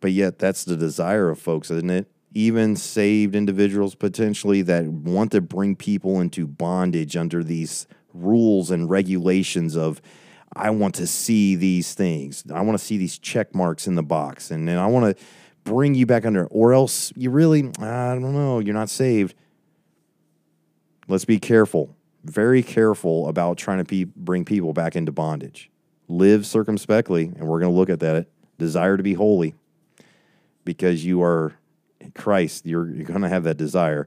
But 0.00 0.12
yet, 0.12 0.38
that's 0.38 0.64
the 0.64 0.76
desire 0.76 1.30
of 1.30 1.38
folks, 1.38 1.70
isn't 1.70 1.90
it? 1.90 2.10
Even 2.34 2.76
saved 2.76 3.34
individuals 3.34 3.94
potentially 3.94 4.62
that 4.62 4.86
want 4.86 5.32
to 5.32 5.40
bring 5.40 5.76
people 5.76 6.20
into 6.20 6.46
bondage 6.46 7.16
under 7.16 7.44
these 7.44 7.86
rules 8.12 8.70
and 8.70 8.90
regulations 8.90 9.76
of 9.76 10.02
I 10.54 10.70
want 10.70 10.94
to 10.96 11.06
see 11.06 11.56
these 11.56 11.94
things. 11.94 12.44
I 12.52 12.60
want 12.60 12.78
to 12.78 12.84
see 12.84 12.98
these 12.98 13.18
check 13.18 13.54
marks 13.54 13.86
in 13.86 13.94
the 13.94 14.02
box. 14.02 14.50
And 14.50 14.68
then 14.68 14.78
I 14.78 14.86
want 14.86 15.16
to 15.16 15.24
bring 15.64 15.94
you 15.94 16.06
back 16.06 16.26
under, 16.26 16.46
or 16.46 16.72
else 16.72 17.12
you 17.16 17.30
really, 17.30 17.70
I 17.78 18.14
don't 18.14 18.34
know, 18.34 18.58
you're 18.58 18.74
not 18.74 18.90
saved. 18.90 19.34
Let's 21.08 21.24
be 21.24 21.38
careful, 21.38 21.96
very 22.24 22.62
careful 22.62 23.28
about 23.28 23.58
trying 23.58 23.78
to 23.78 23.84
be, 23.84 24.04
bring 24.04 24.44
people 24.44 24.72
back 24.72 24.96
into 24.96 25.12
bondage. 25.12 25.70
Live 26.08 26.46
circumspectly, 26.46 27.24
and 27.24 27.46
we're 27.46 27.60
going 27.60 27.72
to 27.72 27.78
look 27.78 27.90
at 27.90 28.00
that. 28.00 28.26
Desire 28.58 28.96
to 28.96 29.02
be 29.02 29.14
holy 29.14 29.54
because 30.64 31.04
you 31.04 31.22
are 31.22 31.54
Christ. 32.14 32.66
You're, 32.66 32.88
you're 32.90 33.06
going 33.06 33.22
to 33.22 33.28
have 33.28 33.44
that 33.44 33.56
desire 33.56 34.06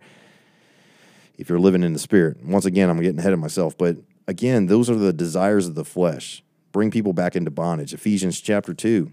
if 1.38 1.50
you're 1.50 1.60
living 1.60 1.84
in 1.84 1.94
the 1.94 2.00
spirit. 2.00 2.44
Once 2.44 2.66
again, 2.66 2.90
I'm 2.90 3.02
getting 3.02 3.20
ahead 3.20 3.34
of 3.34 3.40
myself, 3.40 3.78
but 3.78 3.98
again, 4.28 4.68
those 4.68 4.90
are 4.90 4.96
the 4.96 5.14
desires 5.14 5.68
of 5.68 5.76
the 5.76 5.86
flesh. 5.86 6.44
Bring 6.72 6.92
people 6.92 7.14
back 7.14 7.36
into 7.36 7.52
bondage. 7.52 7.94
Ephesians 7.94 8.40
chapter 8.40 8.74
2. 8.74 9.12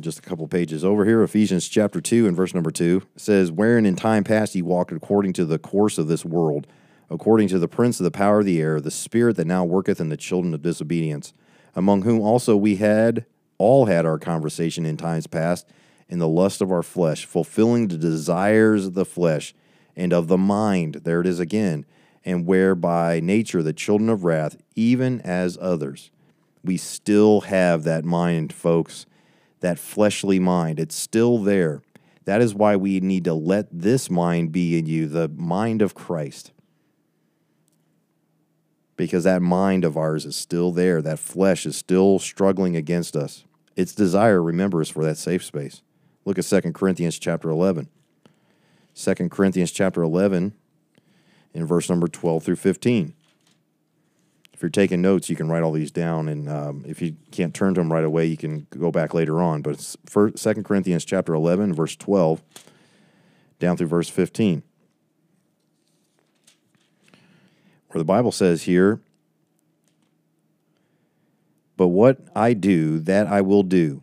Just 0.00 0.18
a 0.18 0.22
couple 0.22 0.48
pages 0.48 0.84
over 0.84 1.04
here, 1.04 1.22
Ephesians 1.22 1.68
chapter 1.68 2.00
2 2.00 2.26
and 2.26 2.36
verse 2.36 2.54
number 2.54 2.70
2 2.70 3.02
says, 3.16 3.52
Wherein 3.52 3.86
in 3.86 3.94
time 3.94 4.24
past 4.24 4.54
ye 4.54 4.62
walked 4.62 4.90
according 4.90 5.32
to 5.34 5.44
the 5.44 5.58
course 5.58 5.96
of 5.96 6.08
this 6.08 6.24
world, 6.24 6.66
according 7.08 7.48
to 7.48 7.58
the 7.58 7.68
prince 7.68 8.00
of 8.00 8.04
the 8.04 8.10
power 8.10 8.40
of 8.40 8.46
the 8.46 8.60
air, 8.60 8.80
the 8.80 8.90
spirit 8.90 9.36
that 9.36 9.46
now 9.46 9.64
worketh 9.64 10.00
in 10.00 10.08
the 10.08 10.16
children 10.16 10.54
of 10.54 10.62
disobedience, 10.62 11.32
among 11.74 12.02
whom 12.02 12.20
also 12.20 12.56
we 12.56 12.76
had 12.76 13.26
all 13.58 13.86
had 13.86 14.04
our 14.04 14.18
conversation 14.18 14.84
in 14.84 14.96
times 14.96 15.26
past 15.26 15.68
in 16.08 16.18
the 16.18 16.28
lust 16.28 16.60
of 16.60 16.70
our 16.70 16.82
flesh, 16.82 17.24
fulfilling 17.24 17.88
the 17.88 17.98
desires 17.98 18.86
of 18.86 18.94
the 18.94 19.04
flesh 19.04 19.54
and 19.96 20.12
of 20.12 20.28
the 20.28 20.38
mind. 20.38 21.00
There 21.04 21.20
it 21.20 21.26
is 21.26 21.40
again. 21.40 21.84
And 22.24 22.46
whereby 22.46 23.20
nature 23.20 23.62
the 23.62 23.72
children 23.72 24.08
of 24.08 24.24
wrath, 24.24 24.56
even 24.74 25.20
as 25.20 25.56
others. 25.60 26.10
We 26.64 26.76
still 26.76 27.42
have 27.42 27.84
that 27.84 28.04
mind, 28.04 28.52
folks, 28.52 29.06
that 29.66 29.80
fleshly 29.80 30.38
mind. 30.38 30.78
It's 30.78 30.94
still 30.94 31.38
there. 31.38 31.82
That 32.24 32.40
is 32.40 32.54
why 32.54 32.76
we 32.76 33.00
need 33.00 33.24
to 33.24 33.34
let 33.34 33.66
this 33.72 34.08
mind 34.08 34.52
be 34.52 34.78
in 34.78 34.86
you, 34.86 35.08
the 35.08 35.28
mind 35.28 35.82
of 35.82 35.92
Christ. 35.92 36.52
Because 38.96 39.24
that 39.24 39.42
mind 39.42 39.84
of 39.84 39.96
ours 39.96 40.24
is 40.24 40.36
still 40.36 40.70
there. 40.70 41.02
That 41.02 41.18
flesh 41.18 41.66
is 41.66 41.74
still 41.74 42.20
struggling 42.20 42.76
against 42.76 43.16
us. 43.16 43.44
Its 43.74 43.92
desire, 43.92 44.40
remember, 44.40 44.80
is 44.80 44.88
for 44.88 45.04
that 45.04 45.18
safe 45.18 45.44
space. 45.44 45.82
Look 46.24 46.38
at 46.38 46.44
2 46.44 46.72
Corinthians 46.72 47.18
chapter 47.18 47.50
11. 47.50 47.88
2 48.94 49.14
Corinthians 49.30 49.72
chapter 49.72 50.00
11 50.00 50.54
in 51.54 51.66
verse 51.66 51.90
number 51.90 52.06
12 52.06 52.44
through 52.44 52.56
15. 52.56 53.14
If 54.56 54.62
you're 54.62 54.70
taking 54.70 55.02
notes, 55.02 55.28
you 55.28 55.36
can 55.36 55.50
write 55.50 55.62
all 55.62 55.72
these 55.72 55.90
down, 55.90 56.30
and 56.30 56.48
um, 56.48 56.82
if 56.88 57.02
you 57.02 57.14
can't 57.30 57.52
turn 57.52 57.74
to 57.74 57.80
them 57.82 57.92
right 57.92 58.02
away, 58.02 58.24
you 58.24 58.38
can 58.38 58.66
go 58.70 58.90
back 58.90 59.12
later 59.12 59.42
on. 59.42 59.60
But 59.60 59.74
it's 59.74 59.98
first, 60.06 60.42
2 60.42 60.62
Corinthians 60.62 61.04
chapter 61.04 61.34
11, 61.34 61.74
verse 61.74 61.94
12, 61.94 62.42
down 63.58 63.76
through 63.76 63.88
verse 63.88 64.08
15, 64.08 64.62
where 67.90 67.98
the 67.98 68.04
Bible 68.06 68.32
says 68.32 68.62
here, 68.62 69.02
But 71.76 71.88
what 71.88 72.20
I 72.34 72.54
do, 72.54 72.98
that 73.00 73.26
I 73.26 73.42
will 73.42 73.62
do, 73.62 74.02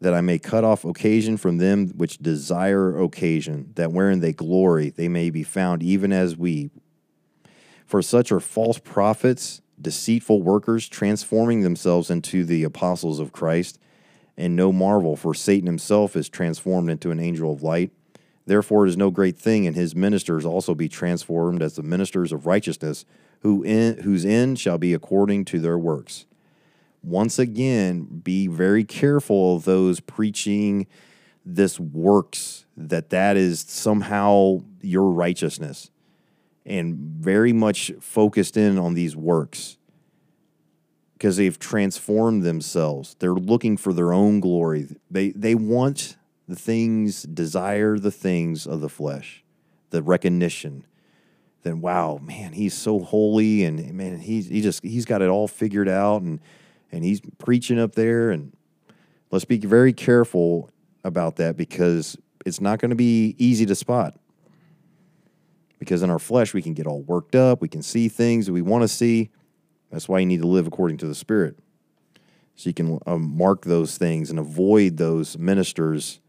that 0.00 0.14
I 0.14 0.20
may 0.20 0.38
cut 0.38 0.62
off 0.62 0.84
occasion 0.84 1.36
from 1.38 1.58
them 1.58 1.88
which 1.88 2.18
desire 2.18 2.96
occasion, 3.02 3.72
that 3.74 3.90
wherein 3.90 4.20
they 4.20 4.32
glory, 4.32 4.90
they 4.90 5.08
may 5.08 5.30
be 5.30 5.42
found 5.42 5.82
even 5.82 6.12
as 6.12 6.36
we. 6.36 6.70
For 7.84 8.00
such 8.00 8.30
are 8.30 8.38
false 8.38 8.78
prophets, 8.78 9.60
deceitful 9.80 10.42
workers, 10.42 10.88
transforming 10.88 11.62
themselves 11.62 12.10
into 12.10 12.44
the 12.44 12.64
apostles 12.64 13.18
of 13.20 13.32
Christ. 13.32 13.78
And 14.36 14.54
no 14.54 14.72
marvel, 14.72 15.16
for 15.16 15.34
Satan 15.34 15.66
himself 15.66 16.14
is 16.14 16.28
transformed 16.28 16.90
into 16.90 17.10
an 17.10 17.18
angel 17.18 17.52
of 17.52 17.62
light. 17.62 17.90
Therefore, 18.46 18.86
it 18.86 18.90
is 18.90 18.96
no 18.96 19.10
great 19.10 19.36
thing, 19.36 19.66
and 19.66 19.76
his 19.76 19.94
ministers 19.94 20.44
also 20.44 20.74
be 20.74 20.88
transformed 20.88 21.62
as 21.62 21.76
the 21.76 21.82
ministers 21.82 22.32
of 22.32 22.46
righteousness, 22.46 23.04
who 23.40 23.62
in, 23.62 23.98
whose 23.98 24.24
end 24.24 24.58
shall 24.58 24.78
be 24.78 24.94
according 24.94 25.44
to 25.46 25.60
their 25.60 25.78
works 25.78 26.26
once 27.02 27.38
again, 27.38 28.02
be 28.02 28.46
very 28.46 28.84
careful 28.84 29.56
of 29.56 29.64
those 29.64 30.00
preaching 30.00 30.86
this 31.44 31.80
works 31.80 32.66
that 32.76 33.10
that 33.10 33.36
is 33.36 33.60
somehow 33.60 34.58
your 34.82 35.10
righteousness 35.10 35.90
and 36.68 36.96
very 36.96 37.52
much 37.52 37.90
focused 37.98 38.56
in 38.56 38.78
on 38.78 38.94
these 38.94 39.16
works 39.16 39.78
because 41.14 41.38
they've 41.38 41.58
transformed 41.58 42.44
themselves. 42.44 43.16
They're 43.18 43.34
looking 43.34 43.76
for 43.76 43.92
their 43.92 44.12
own 44.12 44.38
glory. 44.38 44.86
They 45.10 45.30
they 45.30 45.54
want 45.54 46.16
the 46.46 46.54
things, 46.54 47.22
desire 47.22 47.98
the 47.98 48.10
things 48.10 48.66
of 48.66 48.80
the 48.80 48.88
flesh, 48.88 49.42
the 49.90 50.02
recognition. 50.02 50.84
Then 51.62 51.80
wow, 51.80 52.20
man, 52.22 52.52
he's 52.52 52.74
so 52.74 53.00
holy 53.00 53.64
and 53.64 53.94
man, 53.94 54.20
he's 54.20 54.48
he 54.48 54.60
just 54.60 54.84
he's 54.84 55.06
got 55.06 55.22
it 55.22 55.28
all 55.28 55.48
figured 55.48 55.88
out 55.88 56.22
and 56.22 56.38
and 56.92 57.02
he's 57.02 57.20
preaching 57.38 57.80
up 57.80 57.94
there. 57.94 58.30
And 58.30 58.54
let's 59.30 59.46
be 59.46 59.58
very 59.58 59.94
careful 59.94 60.70
about 61.02 61.36
that 61.36 61.56
because 61.56 62.16
it's 62.44 62.60
not 62.60 62.78
going 62.78 62.90
to 62.90 62.96
be 62.96 63.34
easy 63.38 63.64
to 63.66 63.74
spot. 63.74 64.14
Because 65.78 66.02
in 66.02 66.10
our 66.10 66.18
flesh, 66.18 66.54
we 66.54 66.62
can 66.62 66.74
get 66.74 66.86
all 66.86 67.02
worked 67.02 67.34
up, 67.34 67.60
we 67.60 67.68
can 67.68 67.82
see 67.82 68.08
things 68.08 68.46
that 68.46 68.52
we 68.52 68.62
want 68.62 68.82
to 68.82 68.88
see. 68.88 69.30
That's 69.90 70.08
why 70.08 70.18
you 70.18 70.26
need 70.26 70.42
to 70.42 70.46
live 70.46 70.66
according 70.66 70.98
to 70.98 71.06
the 71.06 71.14
Spirit. 71.14 71.58
So 72.56 72.68
you 72.68 72.74
can 72.74 72.98
um, 73.06 73.36
mark 73.36 73.64
those 73.64 73.96
things 73.96 74.30
and 74.30 74.38
avoid 74.38 74.96
those 74.96 75.38
ministers 75.38 76.20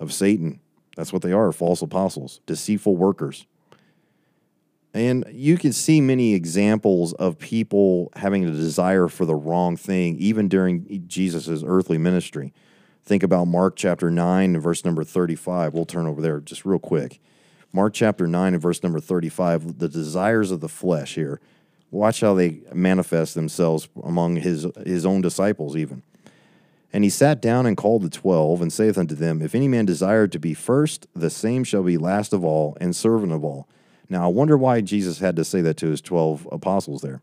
of 0.00 0.12
Satan. 0.12 0.60
That's 0.96 1.12
what 1.12 1.22
they 1.22 1.32
are 1.32 1.52
false 1.52 1.82
apostles, 1.82 2.40
deceitful 2.46 2.96
workers. 2.96 3.46
And 4.94 5.24
you 5.30 5.58
can 5.58 5.72
see 5.72 6.00
many 6.00 6.34
examples 6.34 7.12
of 7.14 7.38
people 7.38 8.12
having 8.14 8.44
a 8.44 8.50
desire 8.52 9.08
for 9.08 9.26
the 9.26 9.34
wrong 9.34 9.76
thing, 9.76 10.16
even 10.18 10.48
during 10.48 11.04
Jesus' 11.08 11.64
earthly 11.66 11.98
ministry. 11.98 12.52
Think 13.02 13.24
about 13.24 13.46
Mark 13.46 13.74
chapter 13.76 14.08
9 14.10 14.54
and 14.54 14.62
verse 14.62 14.84
number 14.84 15.02
35. 15.02 15.74
We'll 15.74 15.84
turn 15.84 16.06
over 16.06 16.22
there 16.22 16.40
just 16.40 16.64
real 16.64 16.78
quick. 16.78 17.20
Mark 17.74 17.92
chapter 17.92 18.28
9 18.28 18.54
and 18.54 18.62
verse 18.62 18.84
number 18.84 19.00
35, 19.00 19.80
the 19.80 19.88
desires 19.88 20.52
of 20.52 20.60
the 20.60 20.68
flesh 20.68 21.16
here. 21.16 21.40
Watch 21.90 22.20
how 22.20 22.32
they 22.32 22.60
manifest 22.72 23.34
themselves 23.34 23.88
among 24.00 24.36
his, 24.36 24.64
his 24.86 25.04
own 25.04 25.20
disciples, 25.20 25.76
even. 25.76 26.04
And 26.92 27.02
he 27.02 27.10
sat 27.10 27.42
down 27.42 27.66
and 27.66 27.76
called 27.76 28.02
the 28.02 28.10
twelve, 28.10 28.62
and 28.62 28.72
saith 28.72 28.96
unto 28.96 29.16
them, 29.16 29.42
If 29.42 29.56
any 29.56 29.66
man 29.66 29.86
desire 29.86 30.28
to 30.28 30.38
be 30.38 30.54
first, 30.54 31.08
the 31.16 31.30
same 31.30 31.64
shall 31.64 31.82
be 31.82 31.98
last 31.98 32.32
of 32.32 32.44
all, 32.44 32.76
and 32.80 32.94
servant 32.94 33.32
of 33.32 33.42
all. 33.44 33.66
Now, 34.08 34.22
I 34.22 34.28
wonder 34.28 34.56
why 34.56 34.80
Jesus 34.80 35.18
had 35.18 35.34
to 35.34 35.44
say 35.44 35.60
that 35.62 35.76
to 35.78 35.88
his 35.88 36.00
12 36.00 36.48
apostles 36.52 37.02
there. 37.02 37.22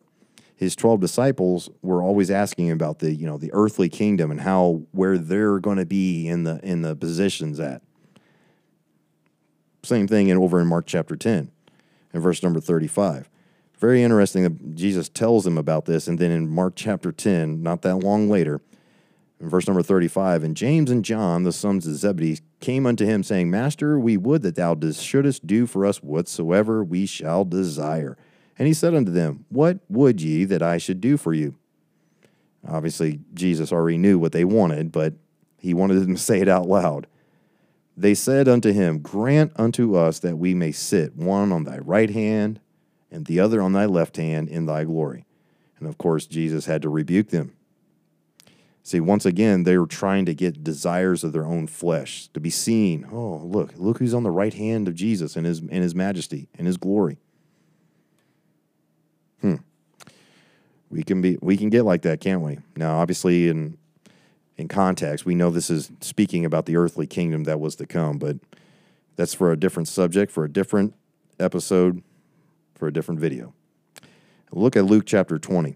His 0.54 0.76
12 0.76 1.00
disciples 1.00 1.70
were 1.82 2.04
always 2.04 2.30
asking 2.30 2.68
him 2.68 2.74
about 2.76 3.00
the, 3.00 3.14
you 3.14 3.26
know, 3.26 3.38
the 3.38 3.52
earthly 3.54 3.88
kingdom 3.88 4.30
and 4.30 4.42
how 4.42 4.82
where 4.92 5.18
they're 5.18 5.60
going 5.60 5.78
to 5.78 5.86
be 5.86 6.28
in 6.28 6.44
the 6.44 6.60
in 6.62 6.82
the 6.82 6.94
positions 6.94 7.58
at. 7.58 7.82
Same 9.84 10.08
thing 10.08 10.28
in 10.28 10.38
over 10.38 10.60
in 10.60 10.68
Mark 10.68 10.86
chapter 10.86 11.16
10 11.16 11.52
and 12.14 12.24
verse 12.24 12.44
number 12.44 12.60
35. 12.60 13.30
Very 13.80 14.04
interesting 14.04 14.44
that 14.44 14.76
Jesus 14.76 15.10
tells 15.10 15.44
them 15.44 15.58
about 15.58 15.86
this 15.86 16.08
and 16.08 16.20
then 16.20 16.32
in 16.32 16.48
Mark 16.48 16.74
chapter 16.76 17.12
10, 17.12 17.64
not 17.64 17.82
that 17.82 17.96
long 17.98 18.30
later, 18.30 18.62
in 19.42 19.50
verse 19.50 19.66
number 19.66 19.82
35, 19.82 20.44
and 20.44 20.56
James 20.56 20.92
and 20.92 21.04
John, 21.04 21.44
the 21.44 21.52
sons 21.52 21.88
of 21.88 21.96
Zebedee, 21.96 22.40
came 22.60 22.86
unto 22.86 23.06
him, 23.06 23.24
saying, 23.24 23.50
Master, 23.50 24.00
we 24.00 24.16
would 24.16 24.44
that 24.44 24.54
thou 24.54 24.78
shouldest 24.92 25.48
do 25.48 25.66
for 25.66 25.84
us 25.84 26.04
whatsoever 26.04 26.84
we 26.84 27.08
shall 27.08 27.44
desire. 27.44 28.18
And 28.60 28.68
he 28.68 28.74
said 28.76 28.94
unto 28.94 29.12
them, 29.12 29.46
What 29.50 29.80
would 29.90 30.22
ye 30.22 30.46
that 30.46 30.62
I 30.62 30.78
should 30.78 31.02
do 31.02 31.18
for 31.18 31.34
you? 31.34 31.56
Obviously, 32.68 33.22
Jesus 33.34 33.72
already 33.72 33.98
knew 33.98 34.20
what 34.20 34.32
they 34.32 34.46
wanted, 34.46 34.92
but 34.92 35.16
he 35.58 35.74
wanted 35.74 35.96
them 35.96 36.14
to 36.14 36.22
say 36.22 36.40
it 36.40 36.48
out 36.48 36.68
loud. 36.68 37.08
They 37.96 38.14
said 38.14 38.48
unto 38.48 38.72
him, 38.72 39.00
Grant 39.00 39.52
unto 39.58 39.96
us 39.96 40.20
that 40.20 40.38
we 40.38 40.54
may 40.54 40.72
sit, 40.72 41.16
one 41.16 41.52
on 41.52 41.66
thy 41.66 41.78
right 41.80 42.10
hand 42.10 42.60
and 43.12 43.26
the 43.26 43.40
other 43.40 43.62
on 43.62 43.74
thy 43.74 43.86
left 43.86 44.18
hand 44.18 44.48
in 44.48 44.66
thy 44.66 44.86
glory. 44.86 45.26
And 45.78 45.88
of 45.88 45.98
course, 45.98 46.26
Jesus 46.26 46.66
had 46.66 46.82
to 46.84 46.90
rebuke 46.90 47.30
them. 47.30 47.54
See, 48.84 49.00
once 49.00 49.26
again, 49.26 49.64
they 49.64 49.78
were 49.78 49.86
trying 49.86 50.26
to 50.26 50.34
get 50.34 50.64
desires 50.64 51.24
of 51.24 51.34
their 51.34 51.46
own 51.46 51.68
flesh 51.68 52.28
to 52.30 52.40
be 52.40 52.50
seen. 52.50 53.08
Oh, 53.12 53.38
look, 53.44 53.74
look 53.78 54.00
who's 54.00 54.14
on 54.14 54.24
the 54.24 54.32
right 54.32 54.54
hand 54.54 54.88
of 54.88 54.96
Jesus 54.96 55.36
in 55.36 55.44
his 55.44 55.60
in 55.60 55.82
his 55.82 55.94
majesty 55.94 56.48
and 56.58 56.66
his 56.66 56.78
glory. 56.78 57.20
Hmm. 59.42 59.58
We 60.90 61.04
can 61.04 61.22
be 61.22 61.38
we 61.42 61.58
can 61.58 61.70
get 61.70 61.86
like 61.86 62.02
that, 62.04 62.22
can't 62.22 62.42
we? 62.42 62.60
Now, 62.76 63.00
obviously 63.00 63.50
in 63.50 63.78
in 64.62 64.68
context, 64.68 65.26
we 65.26 65.36
know 65.36 65.50
this 65.50 65.70
is 65.70 65.92
speaking 66.00 66.46
about 66.46 66.66
the 66.66 66.78
earthly 66.78 67.08
kingdom 67.08 67.44
that 67.44 67.60
was 67.60 67.76
to 67.76 67.86
come, 67.86 68.18
but 68.18 68.38
that's 69.18 69.34
for 69.34 69.52
a 69.52 69.58
different 69.58 69.88
subject, 69.88 70.32
for 70.32 70.46
a 70.46 70.50
different 70.50 70.94
episode, 71.40 72.02
for 72.76 72.88
a 72.88 72.94
different 72.94 73.20
video. 73.20 73.54
Look 74.52 74.76
at 74.76 74.86
Luke 74.86 75.06
chapter 75.06 75.38
20. 75.38 75.76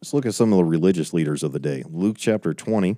Let's 0.00 0.14
look 0.14 0.24
at 0.24 0.34
some 0.34 0.52
of 0.52 0.56
the 0.56 0.64
religious 0.64 1.12
leaders 1.12 1.42
of 1.42 1.52
the 1.52 1.58
day. 1.58 1.82
Luke 1.86 2.16
chapter 2.18 2.54
20 2.54 2.96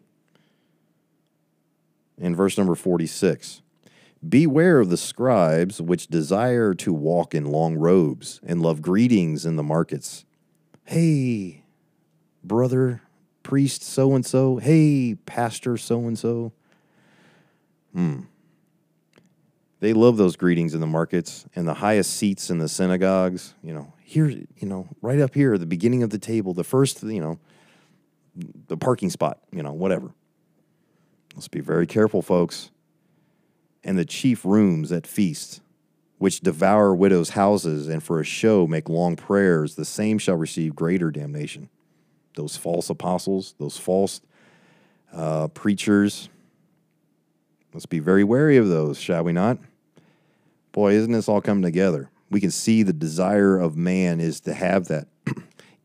and 2.21 2.37
verse 2.37 2.56
number 2.56 2.75
46. 2.75 3.62
Beware 4.28 4.78
of 4.78 4.88
the 4.88 4.97
scribes 4.97 5.80
which 5.80 6.06
desire 6.06 6.75
to 6.75 6.92
walk 6.92 7.35
in 7.35 7.47
long 7.47 7.76
robes 7.76 8.40
and 8.44 8.62
love 8.62 8.80
greetings 8.80 9.44
in 9.44 9.56
the 9.56 9.64
markets. 9.64 10.25
Hey, 10.85 11.64
brother, 12.44 13.02
priest 13.43 13.83
so 13.83 14.15
and 14.15 14.25
so. 14.25 14.57
Hey, 14.57 15.17
pastor 15.27 15.77
so 15.77 16.01
and 16.07 16.19
so. 16.19 16.53
Hmm. 17.95 18.21
They 19.81 19.93
love 19.93 20.17
those 20.17 20.37
greetings 20.37 20.75
in 20.75 20.81
the 20.81 20.87
markets 20.87 21.45
and 21.57 21.67
the 21.67 21.75
highest 21.75 22.17
seats 22.17 22.51
in 22.51 22.59
the 22.59 22.69
synagogues. 22.69 23.55
You 23.65 23.75
know, 23.75 23.93
here, 24.01 24.29
you 24.29 24.47
know, 24.69 24.87
right 25.01 25.19
up 25.19 25.35
here, 25.35 25.59
the 25.59 25.67
beginning 25.67 26.05
of 26.05 26.11
the 26.11 26.19
table, 26.19 26.55
the 26.55 26.63
first, 26.63 27.03
you 27.03 27.21
know, 27.21 27.41
the 28.69 28.77
parking 28.77 29.11
spot, 29.11 29.41
you 29.51 29.63
know, 29.63 29.73
whatever. 29.73 30.13
Let's 31.35 31.49
be 31.49 31.61
very 31.61 31.87
careful, 31.87 32.23
folks. 32.23 32.71
And 33.83 33.99
the 33.99 34.05
chief 34.05 34.45
rooms 34.45 34.93
at 34.93 35.07
feasts, 35.07 35.61
which 36.19 36.41
devour 36.41 36.95
widows' 36.95 37.31
houses 37.31 37.89
and 37.89 38.03
for 38.03 38.21
a 38.21 38.25
show 38.25 38.69
make 38.69 38.89
long 38.89 39.17
prayers, 39.17 39.75
the 39.75 39.85
same 39.85 40.19
shall 40.19 40.37
receive 40.37 40.77
greater 40.77 41.11
damnation. 41.11 41.69
Those 42.35 42.57
false 42.57 42.91
apostles, 42.91 43.55
those 43.59 43.77
false 43.77 44.21
uh, 45.12 45.49
preachers, 45.49 46.29
let's 47.75 47.87
be 47.87 47.99
very 47.99 48.25
wary 48.25 48.57
of 48.57 48.69
those, 48.69 48.99
shall 48.99 49.25
we 49.25 49.33
not? 49.33 49.59
Boy, 50.73 50.95
isn't 50.95 51.12
this 51.12 51.29
all 51.29 51.43
coming 51.43 51.62
together? 51.62 52.11
We 52.31 52.41
can 52.41 52.51
see 52.51 52.83
the 52.83 52.95
desire 52.95 53.59
of 53.59 53.77
man 53.77 54.21
is 54.21 54.41
to 54.41 54.55
have 54.55 54.89
that. 54.89 55.09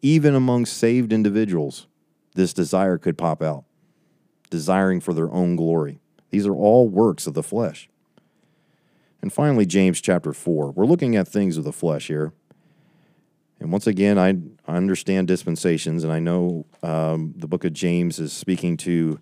Even 0.02 0.34
among 0.34 0.66
saved 0.66 1.12
individuals, 1.12 1.88
this 2.36 2.54
desire 2.54 2.98
could 2.98 3.18
pop 3.18 3.42
out, 3.42 3.66
desiring 4.50 5.02
for 5.02 5.14
their 5.14 5.30
own 5.32 5.58
glory. 5.58 6.00
These 6.30 6.48
are 6.48 6.56
all 6.56 6.88
works 6.88 7.28
of 7.28 7.34
the 7.34 7.44
flesh. 7.44 7.90
And 9.22 9.34
finally, 9.34 9.66
James 9.66 10.00
chapter 10.00 10.32
4. 10.32 10.72
We're 10.72 10.86
looking 10.86 11.16
at 11.16 11.28
things 11.28 11.58
of 11.58 11.64
the 11.64 11.74
flesh 11.74 12.08
here. 12.08 12.32
And 13.60 13.72
once 13.72 13.88
again, 13.88 14.20
I, 14.20 14.36
I 14.72 14.78
understand 14.78 15.28
dispensations, 15.28 16.04
and 16.04 16.14
I 16.14 16.20
know 16.20 16.66
um, 16.84 17.34
the 17.36 17.48
book 17.48 17.66
of 17.66 17.74
James 17.74 18.20
is 18.20 18.32
speaking 18.32 18.78
to 18.78 19.20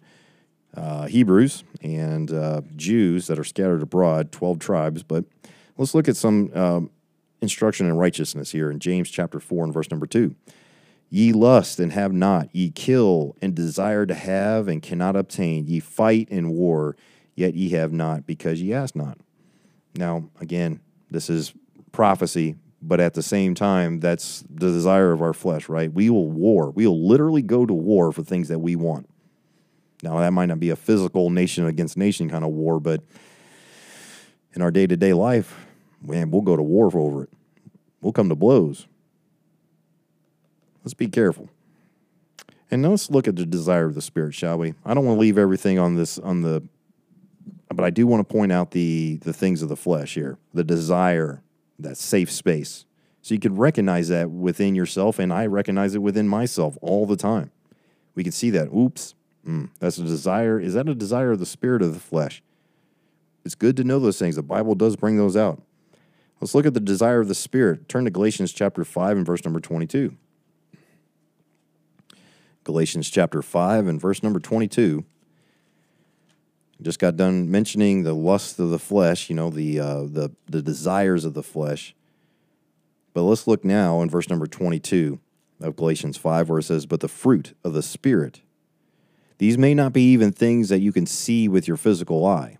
uh, 0.76 1.06
Hebrews 1.06 1.64
and 1.82 2.32
uh, 2.32 2.62
Jews 2.76 3.28
that 3.28 3.40
are 3.40 3.46
scattered 3.46 3.82
abroad, 3.82 4.32
12 4.32 4.60
tribes. 4.60 5.04
But 5.04 5.24
let's 5.78 5.96
look 5.96 6.10
at 6.10 6.18
some 6.18 6.52
um, 6.54 6.90
instruction 7.42 7.86
in 7.86 7.96
righteousness 7.96 8.52
here 8.52 8.70
in 8.70 8.80
James 8.80 9.10
chapter 9.10 9.40
4 9.40 9.66
and 9.66 9.74
verse 9.74 9.90
number 9.90 10.06
2. 10.06 10.36
Ye 11.10 11.32
lust 11.32 11.80
and 11.80 11.94
have 11.94 12.12
not, 12.12 12.54
ye 12.54 12.72
kill 12.72 13.38
and 13.42 13.56
desire 13.56 14.06
to 14.06 14.14
have 14.14 14.68
and 14.68 14.82
cannot 14.82 15.16
obtain, 15.16 15.66
ye 15.66 15.80
fight 15.80 16.28
in 16.30 16.50
war, 16.50 16.98
yet 17.36 17.54
ye 17.54 17.70
have 17.70 17.94
not, 17.94 18.26
because 18.26 18.62
ye 18.62 18.74
ask 18.74 18.96
not. 18.96 19.18
Now, 19.96 20.30
again, 20.42 20.82
this 21.10 21.30
is 21.30 21.54
prophecy, 21.94 22.56
but 22.88 23.00
at 23.00 23.14
the 23.16 23.24
same 23.24 23.56
time, 23.56 24.00
that's 24.00 24.44
the 24.50 24.72
desire 24.72 25.12
of 25.12 25.22
our 25.22 25.34
flesh, 25.34 25.68
right? 25.68 25.92
We 25.92 26.10
will 26.10 26.30
war. 26.30 26.70
We 26.72 26.86
will 26.86 27.08
literally 27.08 27.42
go 27.42 27.66
to 27.66 27.74
war 27.74 28.12
for 28.12 28.24
things 28.24 28.48
that 28.50 28.60
we 28.60 28.76
want. 28.76 29.10
Now, 30.04 30.20
that 30.20 30.34
might 30.34 30.48
not 30.48 30.60
be 30.60 30.70
a 30.70 30.76
physical 30.76 31.30
nation 31.30 31.66
against 31.66 31.98
nation 31.98 32.30
kind 32.30 32.46
of 32.46 32.52
war, 32.52 32.80
but 32.80 33.02
in 34.54 34.62
our 34.62 34.72
day 34.72 34.86
to 34.86 34.96
day 34.96 35.14
life, 35.14 35.66
man, 36.02 36.30
we'll 36.30 36.42
go 36.42 36.56
to 36.56 36.62
war 36.62 36.86
over 36.96 37.24
it. 37.24 37.30
We'll 38.02 38.14
come 38.14 38.30
to 38.30 38.36
blows. 38.36 38.88
Let's 40.84 40.94
be 40.94 41.08
careful. 41.08 41.50
And 42.70 42.84
now 42.84 42.90
let's 42.90 43.10
look 43.10 43.28
at 43.28 43.36
the 43.36 43.46
desire 43.46 43.86
of 43.86 43.96
the 43.96 44.02
spirit, 44.02 44.36
shall 44.36 44.60
we? 44.60 44.76
I 44.86 44.94
don't 44.94 45.06
want 45.06 45.18
to 45.18 45.22
leave 45.22 45.38
everything 45.38 45.80
on 45.80 45.96
this 45.96 46.20
on 46.20 46.42
the 46.42 46.62
but 47.74 47.84
I 47.84 47.90
do 47.90 48.08
want 48.08 48.28
to 48.28 48.32
point 48.32 48.52
out 48.52 48.72
the 48.72 49.18
the 49.24 49.34
things 49.34 49.62
of 49.62 49.70
the 49.70 49.76
flesh 49.76 50.14
here. 50.14 50.38
The 50.54 50.64
desire, 50.64 51.42
that 51.80 51.98
safe 51.98 52.32
space. 52.32 52.86
So 53.22 53.34
you 53.34 53.40
could 53.40 53.58
recognize 53.58 54.10
that 54.10 54.30
within 54.30 54.76
yourself, 54.76 55.20
and 55.20 55.34
I 55.34 55.48
recognize 55.48 55.96
it 55.96 56.02
within 56.02 56.28
myself 56.28 56.78
all 56.82 57.06
the 57.06 57.16
time. 57.16 57.52
We 58.14 58.24
can 58.24 58.32
see 58.32 58.50
that. 58.52 58.68
Oops, 58.68 59.16
mm, 59.48 59.70
that's 59.80 59.98
a 59.98 60.04
desire. 60.04 60.60
Is 60.60 60.76
that 60.76 60.88
a 60.88 60.96
desire 60.96 61.32
of 61.32 61.40
the 61.40 61.46
spirit 61.46 61.82
of 61.82 61.94
the 61.94 62.00
flesh? 62.00 62.44
It's 63.44 63.56
good 63.56 63.78
to 63.78 63.84
know 63.84 64.00
those 64.00 64.20
things. 64.20 64.36
The 64.36 64.44
Bible 64.44 64.76
does 64.76 64.96
bring 64.96 65.18
those 65.18 65.36
out. 65.36 65.62
Let's 66.42 66.54
look 66.54 66.66
at 66.66 66.74
the 66.74 66.80
desire 66.80 67.22
of 67.22 67.28
the 67.28 67.36
Spirit. 67.36 67.88
Turn 67.88 68.04
to 68.06 68.12
Galatians 68.12 68.52
chapter 68.52 68.84
5 68.84 69.18
and 69.18 69.26
verse 69.26 69.46
number 69.46 69.60
22. 69.60 70.16
Galatians 72.64 73.10
chapter 73.10 73.42
5 73.42 73.88
and 73.88 74.02
verse 74.02 74.22
number 74.22 74.40
22. 74.40 75.06
Just 76.82 77.00
got 77.00 77.16
done 77.16 77.50
mentioning 77.50 78.04
the 78.04 78.14
lust 78.14 78.60
of 78.60 78.70
the 78.70 78.80
flesh, 78.80 79.30
you 79.30 79.36
know, 79.36 79.50
the, 79.50 79.80
uh, 79.80 80.02
the, 80.02 80.32
the 80.48 80.62
desires 80.62 81.24
of 81.24 81.34
the 81.34 81.44
flesh. 81.44 81.96
But 83.14 83.24
let's 83.24 83.48
look 83.48 83.64
now 83.64 84.02
in 84.02 84.10
verse 84.10 84.30
number 84.30 84.46
22 84.46 85.20
of 85.62 85.76
Galatians 85.76 86.18
5, 86.18 86.50
where 86.50 86.60
it 86.60 86.64
says, 86.64 86.86
But 86.86 87.00
the 87.00 87.08
fruit 87.08 87.56
of 87.64 87.74
the 87.74 87.82
Spirit. 87.82 88.42
These 89.38 89.58
may 89.58 89.74
not 89.74 89.94
be 89.94 90.12
even 90.12 90.32
things 90.32 90.70
that 90.70 90.80
you 90.80 90.92
can 90.92 91.06
see 91.06 91.48
with 91.48 91.68
your 91.68 91.78
physical 91.78 92.26
eye 92.26 92.58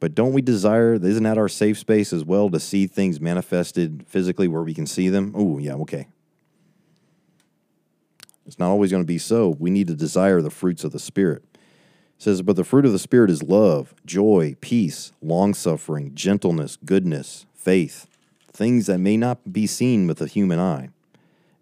but 0.00 0.14
don't 0.14 0.32
we 0.32 0.42
desire, 0.42 0.94
isn't 0.94 1.22
that 1.24 1.38
our 1.38 1.48
safe 1.48 1.78
space 1.78 2.12
as 2.12 2.24
well 2.24 2.50
to 2.50 2.60
see 2.60 2.86
things 2.86 3.20
manifested 3.20 4.04
physically 4.06 4.46
where 4.46 4.62
we 4.62 4.74
can 4.74 4.86
see 4.86 5.08
them? 5.08 5.32
Oh, 5.34 5.58
yeah, 5.58 5.74
okay. 5.74 6.06
It's 8.46 8.58
not 8.58 8.70
always 8.70 8.90
going 8.90 9.02
to 9.02 9.06
be 9.06 9.18
so. 9.18 9.56
We 9.58 9.70
need 9.70 9.88
to 9.88 9.94
desire 9.94 10.40
the 10.40 10.50
fruits 10.50 10.84
of 10.84 10.92
the 10.92 10.98
Spirit. 10.98 11.44
Says, 12.18 12.42
But 12.42 12.56
the 12.56 12.64
fruit 12.64 12.84
of 12.84 12.92
the 12.92 12.98
Spirit 12.98 13.30
is 13.30 13.42
love, 13.44 13.94
joy, 14.04 14.56
peace, 14.60 15.12
long 15.22 15.54
suffering, 15.54 16.14
gentleness, 16.14 16.76
goodness, 16.84 17.46
faith, 17.54 18.08
things 18.52 18.86
that 18.86 18.98
may 18.98 19.16
not 19.16 19.52
be 19.52 19.66
seen 19.66 20.06
with 20.08 20.18
the 20.18 20.26
human 20.26 20.58
eye, 20.58 20.90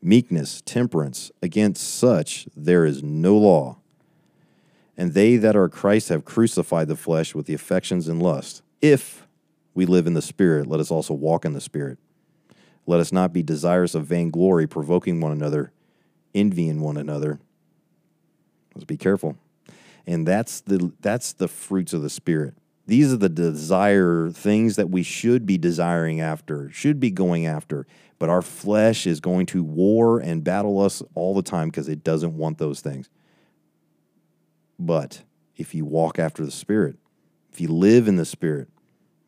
meekness, 0.03 0.63
temperance. 0.65 1.31
Against 1.43 1.87
such 1.87 2.49
there 2.57 2.87
is 2.87 3.03
no 3.03 3.37
law. 3.37 3.77
And 4.97 5.13
they 5.13 5.37
that 5.37 5.55
are 5.55 5.69
Christ 5.69 6.09
have 6.09 6.25
crucified 6.25 6.89
the 6.89 6.97
flesh 6.97 7.35
with 7.35 7.45
the 7.45 7.55
affections 7.55 8.09
and 8.09 8.23
lust. 8.23 8.63
If 8.81 9.27
we 9.75 9.85
live 9.85 10.07
in 10.07 10.15
the 10.15 10.23
Spirit, 10.23 10.67
let 10.67 10.81
us 10.81 10.91
also 10.91 11.13
walk 11.13 11.45
in 11.45 11.53
the 11.53 11.61
Spirit. 11.61 11.99
Let 12.87 13.01
us 13.01 13.13
not 13.13 13.33
be 13.33 13.43
desirous 13.43 13.95
of 13.95 14.07
vainglory, 14.07 14.67
provoking 14.67 15.21
one 15.21 15.33
another, 15.33 15.73
envying 16.35 16.81
one 16.81 16.97
another. 16.97 17.41
Let's 18.75 18.85
be 18.85 18.97
careful. 18.97 19.37
And 20.07 20.27
that's 20.27 20.61
the 20.61 20.93
that's 21.01 21.33
the 21.33 21.49
fruits 21.49 21.93
of 21.93 22.03
the 22.03 22.11
Spirit. 22.11 22.55
These 22.87 23.13
are 23.13 23.17
the 23.17 23.29
desire 23.29 24.31
things 24.31 24.77
that 24.77 24.91
we 24.91 25.03
should 25.03 25.45
be 25.45 25.59
desiring 25.59 26.21
after, 26.21 26.71
should 26.71 27.01
be 27.01 27.11
going 27.11 27.45
after. 27.47 27.87
But 28.19 28.29
our 28.31 28.43
flesh 28.43 29.07
is 29.07 29.21
going 29.21 29.47
to 29.47 29.63
war 29.63 30.21
and 30.21 30.45
battle 30.45 30.81
us 30.81 31.03
all 31.15 31.35
the 31.35 31.43
time 31.43 31.69
because 31.69 31.89
it 31.89 32.05
doesn't 32.05 32.37
want 32.37 32.59
those 32.59 32.81
things. 32.81 33.11
But 34.79 35.23
if 35.57 35.75
you 35.75 35.85
walk 35.85 36.19
after 36.19 36.45
the 36.45 36.51
Spirit, 36.51 36.97
if 37.53 37.61
you 37.61 37.69
live 37.69 38.07
in 38.07 38.17
the 38.17 38.25
Spirit, 38.25 38.69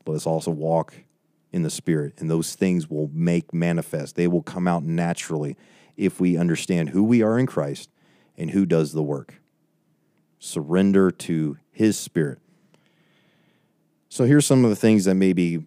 let 0.07 0.15
us 0.15 0.27
also 0.27 0.51
walk 0.51 0.95
in 1.53 1.63
the 1.63 1.71
Spirit, 1.71 2.15
and 2.19 2.31
those 2.31 2.55
things 2.55 2.89
will 2.89 3.11
make 3.13 3.55
manifest. 3.55 4.17
They 4.17 4.29
will 4.29 4.43
come 4.43 4.69
out 4.69 4.85
naturally 4.85 5.57
if 5.97 6.21
we 6.21 6.37
understand 6.37 6.91
who 6.91 7.03
we 7.03 7.23
are 7.23 7.39
in 7.39 7.47
Christ 7.47 7.91
and 8.37 8.51
who 8.51 8.67
does 8.67 8.93
the 8.93 9.03
work. 9.03 9.41
Surrender 10.39 11.11
to 11.11 11.59
His 11.71 11.99
Spirit. 11.99 12.39
So 14.09 14.25
here's 14.25 14.47
some 14.47 14.65
of 14.65 14.71
the 14.71 14.77
things 14.77 15.05
that 15.05 15.15
maybe 15.15 15.65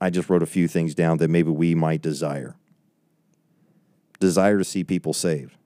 I 0.00 0.10
just 0.10 0.28
wrote 0.28 0.42
a 0.42 0.46
few 0.46 0.68
things 0.68 0.94
down 0.94 1.18
that 1.18 1.30
maybe 1.30 1.50
we 1.50 1.74
might 1.74 2.02
desire. 2.02 2.56
Desire 4.20 4.58
to 4.58 4.64
see 4.64 4.84
people 4.84 5.12
saved. 5.12 5.56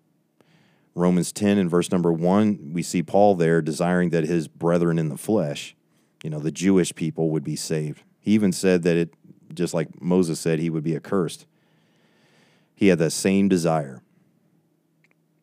Romans 0.94 1.32
10 1.32 1.58
and 1.58 1.70
verse 1.70 1.90
number 1.92 2.12
1, 2.12 2.72
we 2.72 2.82
see 2.82 3.02
Paul 3.02 3.34
there 3.34 3.62
desiring 3.62 4.10
that 4.10 4.24
his 4.24 4.48
brethren 4.48 4.98
in 4.98 5.08
the 5.08 5.16
flesh, 5.16 5.76
you 6.22 6.30
know, 6.30 6.40
the 6.40 6.50
Jewish 6.50 6.94
people 6.94 7.30
would 7.30 7.44
be 7.44 7.56
saved. 7.56 8.02
He 8.20 8.32
even 8.32 8.52
said 8.52 8.82
that 8.82 8.96
it, 8.96 9.14
just 9.54 9.74
like 9.74 10.02
Moses 10.02 10.40
said, 10.40 10.58
he 10.58 10.70
would 10.70 10.82
be 10.82 10.96
accursed. 10.96 11.46
He 12.74 12.88
had 12.88 12.98
that 12.98 13.10
same 13.10 13.48
desire. 13.48 14.02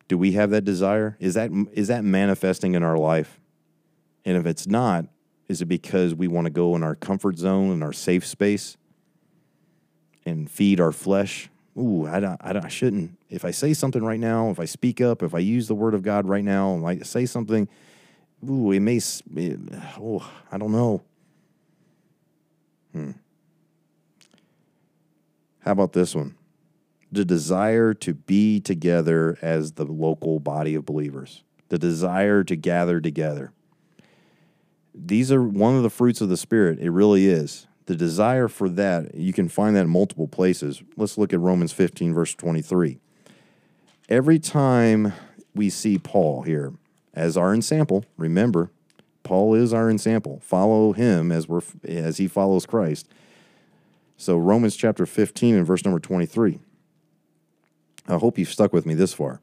Do 0.08 0.18
we 0.18 0.34
have 0.34 0.52
that 0.52 0.64
desire? 0.64 1.18
Is 1.20 1.34
that 1.34 1.52
is 1.74 1.88
that 1.88 2.04
manifesting 2.04 2.76
in 2.76 2.84
our 2.84 2.98
life? 2.98 3.40
And 4.24 4.38
if 4.38 4.46
it's 4.46 4.68
not, 4.68 5.06
is 5.48 5.62
it 5.62 5.66
because 5.66 6.16
we 6.16 6.28
want 6.28 6.46
to 6.46 6.52
go 6.52 6.76
in 6.76 6.84
our 6.84 6.96
comfort 6.96 7.38
zone 7.38 7.72
and 7.72 7.84
our 7.84 7.94
safe 7.94 8.26
space 8.26 8.78
and 10.26 10.50
feed 10.50 10.80
our 10.80 10.92
flesh? 10.92 11.50
Ooh, 11.78 12.08
I, 12.08 12.20
don't, 12.20 12.38
I, 12.42 12.54
don't, 12.54 12.66
I 12.66 12.70
shouldn't. 12.70 13.18
If 13.30 13.44
I 13.46 13.52
say 13.52 13.74
something 13.74 14.04
right 14.04 14.20
now, 14.20 14.50
if 14.50 14.60
I 14.60 14.66
speak 14.66 15.02
up, 15.02 15.22
if 15.22 15.36
I 15.36 15.40
use 15.40 15.68
the 15.68 15.76
word 15.76 15.94
of 15.94 16.04
God 16.04 16.26
right 16.26 16.44
now, 16.44 16.78
if 16.78 16.84
I 16.84 16.98
say 17.00 17.26
something, 17.26 17.68
ooh, 18.50 18.72
it 18.72 18.80
may, 18.80 18.98
it, 18.98 19.60
oh, 20.00 20.28
I 20.52 20.58
don't 20.58 20.72
know. 20.72 21.04
Hmm. 22.94 23.12
How 25.60 25.72
about 25.72 25.94
this 25.94 26.16
one? 26.16 26.36
The 27.16 27.24
desire 27.24 27.94
to 27.94 28.14
be 28.14 28.60
together 28.60 29.38
as 29.42 29.72
the 29.72 29.86
local 29.86 30.42
body 30.42 30.76
of 30.76 30.86
believers, 30.86 31.44
the 31.70 31.80
desire 31.80 32.44
to 32.44 32.58
gather 32.58 33.00
together. 33.00 33.54
These 34.94 35.32
are 35.32 35.42
one 35.42 35.78
of 35.78 35.84
the 35.84 35.90
fruits 35.90 36.20
of 36.20 36.28
the 36.28 36.36
Spirit. 36.36 36.78
It 36.80 36.92
really 36.92 37.28
is. 37.28 37.68
The 37.86 37.96
desire 37.96 38.50
for 38.50 38.68
that, 38.68 39.16
you 39.16 39.32
can 39.32 39.48
find 39.48 39.78
that 39.78 39.84
in 39.84 39.90
multiple 39.90 40.28
places. 40.28 40.84
Let's 40.98 41.18
look 41.18 41.32
at 41.32 41.40
Romans 41.40 41.72
15, 41.72 42.14
verse 42.14 42.36
23. 42.36 43.00
Every 44.10 44.38
time 44.38 45.14
we 45.54 45.70
see 45.70 45.98
Paul 45.98 46.42
here 46.42 46.74
as 47.14 47.38
our 47.38 47.54
ensample, 47.54 48.04
remember, 48.18 48.72
Paul 49.24 49.54
is 49.56 49.74
our 49.74 49.90
ensample. 49.90 50.42
Follow 50.42 50.92
him 50.92 51.32
as 51.32 51.48
we're 51.48 51.62
as 51.88 52.18
he 52.18 52.28
follows 52.28 52.66
Christ. 52.66 53.08
So 54.18 54.38
Romans 54.38 54.76
chapter 54.76 55.06
15 55.06 55.56
and 55.56 55.66
verse 55.66 55.86
number 55.86 56.00
23. 56.00 56.60
I 58.08 58.18
hope 58.18 58.38
you've 58.38 58.50
stuck 58.50 58.74
with 58.74 58.86
me 58.86 58.94
this 58.94 59.14
far. 59.14 59.42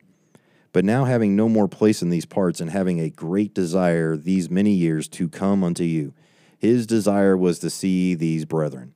But 0.72 0.84
now 0.84 1.04
having 1.04 1.36
no 1.36 1.48
more 1.48 1.68
place 1.68 2.00
in 2.00 2.10
these 2.10 2.24
parts 2.24 2.60
and 2.60 2.70
having 2.70 2.98
a 3.00 3.10
great 3.10 3.54
desire 3.54 4.16
these 4.16 4.48
many 4.48 4.72
years 4.72 5.06
to 5.08 5.28
come 5.28 5.62
unto 5.62 5.84
you. 5.84 6.14
His 6.58 6.86
desire 6.86 7.36
was 7.36 7.58
to 7.58 7.70
see 7.70 8.14
these 8.14 8.44
brethren, 8.44 8.94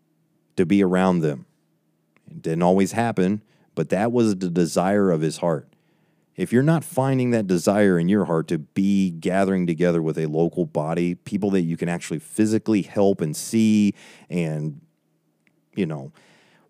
to 0.56 0.64
be 0.64 0.82
around 0.82 1.20
them. 1.20 1.46
It 2.30 2.42
didn't 2.42 2.62
always 2.62 2.92
happen, 2.92 3.42
but 3.74 3.90
that 3.90 4.12
was 4.12 4.36
the 4.36 4.50
desire 4.50 5.10
of 5.10 5.20
his 5.20 5.38
heart. 5.38 5.68
If 6.36 6.52
you're 6.52 6.62
not 6.62 6.84
finding 6.84 7.30
that 7.30 7.46
desire 7.46 7.98
in 7.98 8.08
your 8.08 8.26
heart 8.26 8.48
to 8.48 8.58
be 8.58 9.10
gathering 9.10 9.66
together 9.66 10.02
with 10.02 10.18
a 10.18 10.26
local 10.26 10.66
body, 10.66 11.14
people 11.14 11.50
that 11.50 11.62
you 11.62 11.76
can 11.76 11.88
actually 11.88 12.18
physically 12.18 12.82
help 12.82 13.20
and 13.20 13.34
see 13.34 13.94
and, 14.28 14.80
you 15.74 15.86
know, 15.86 16.12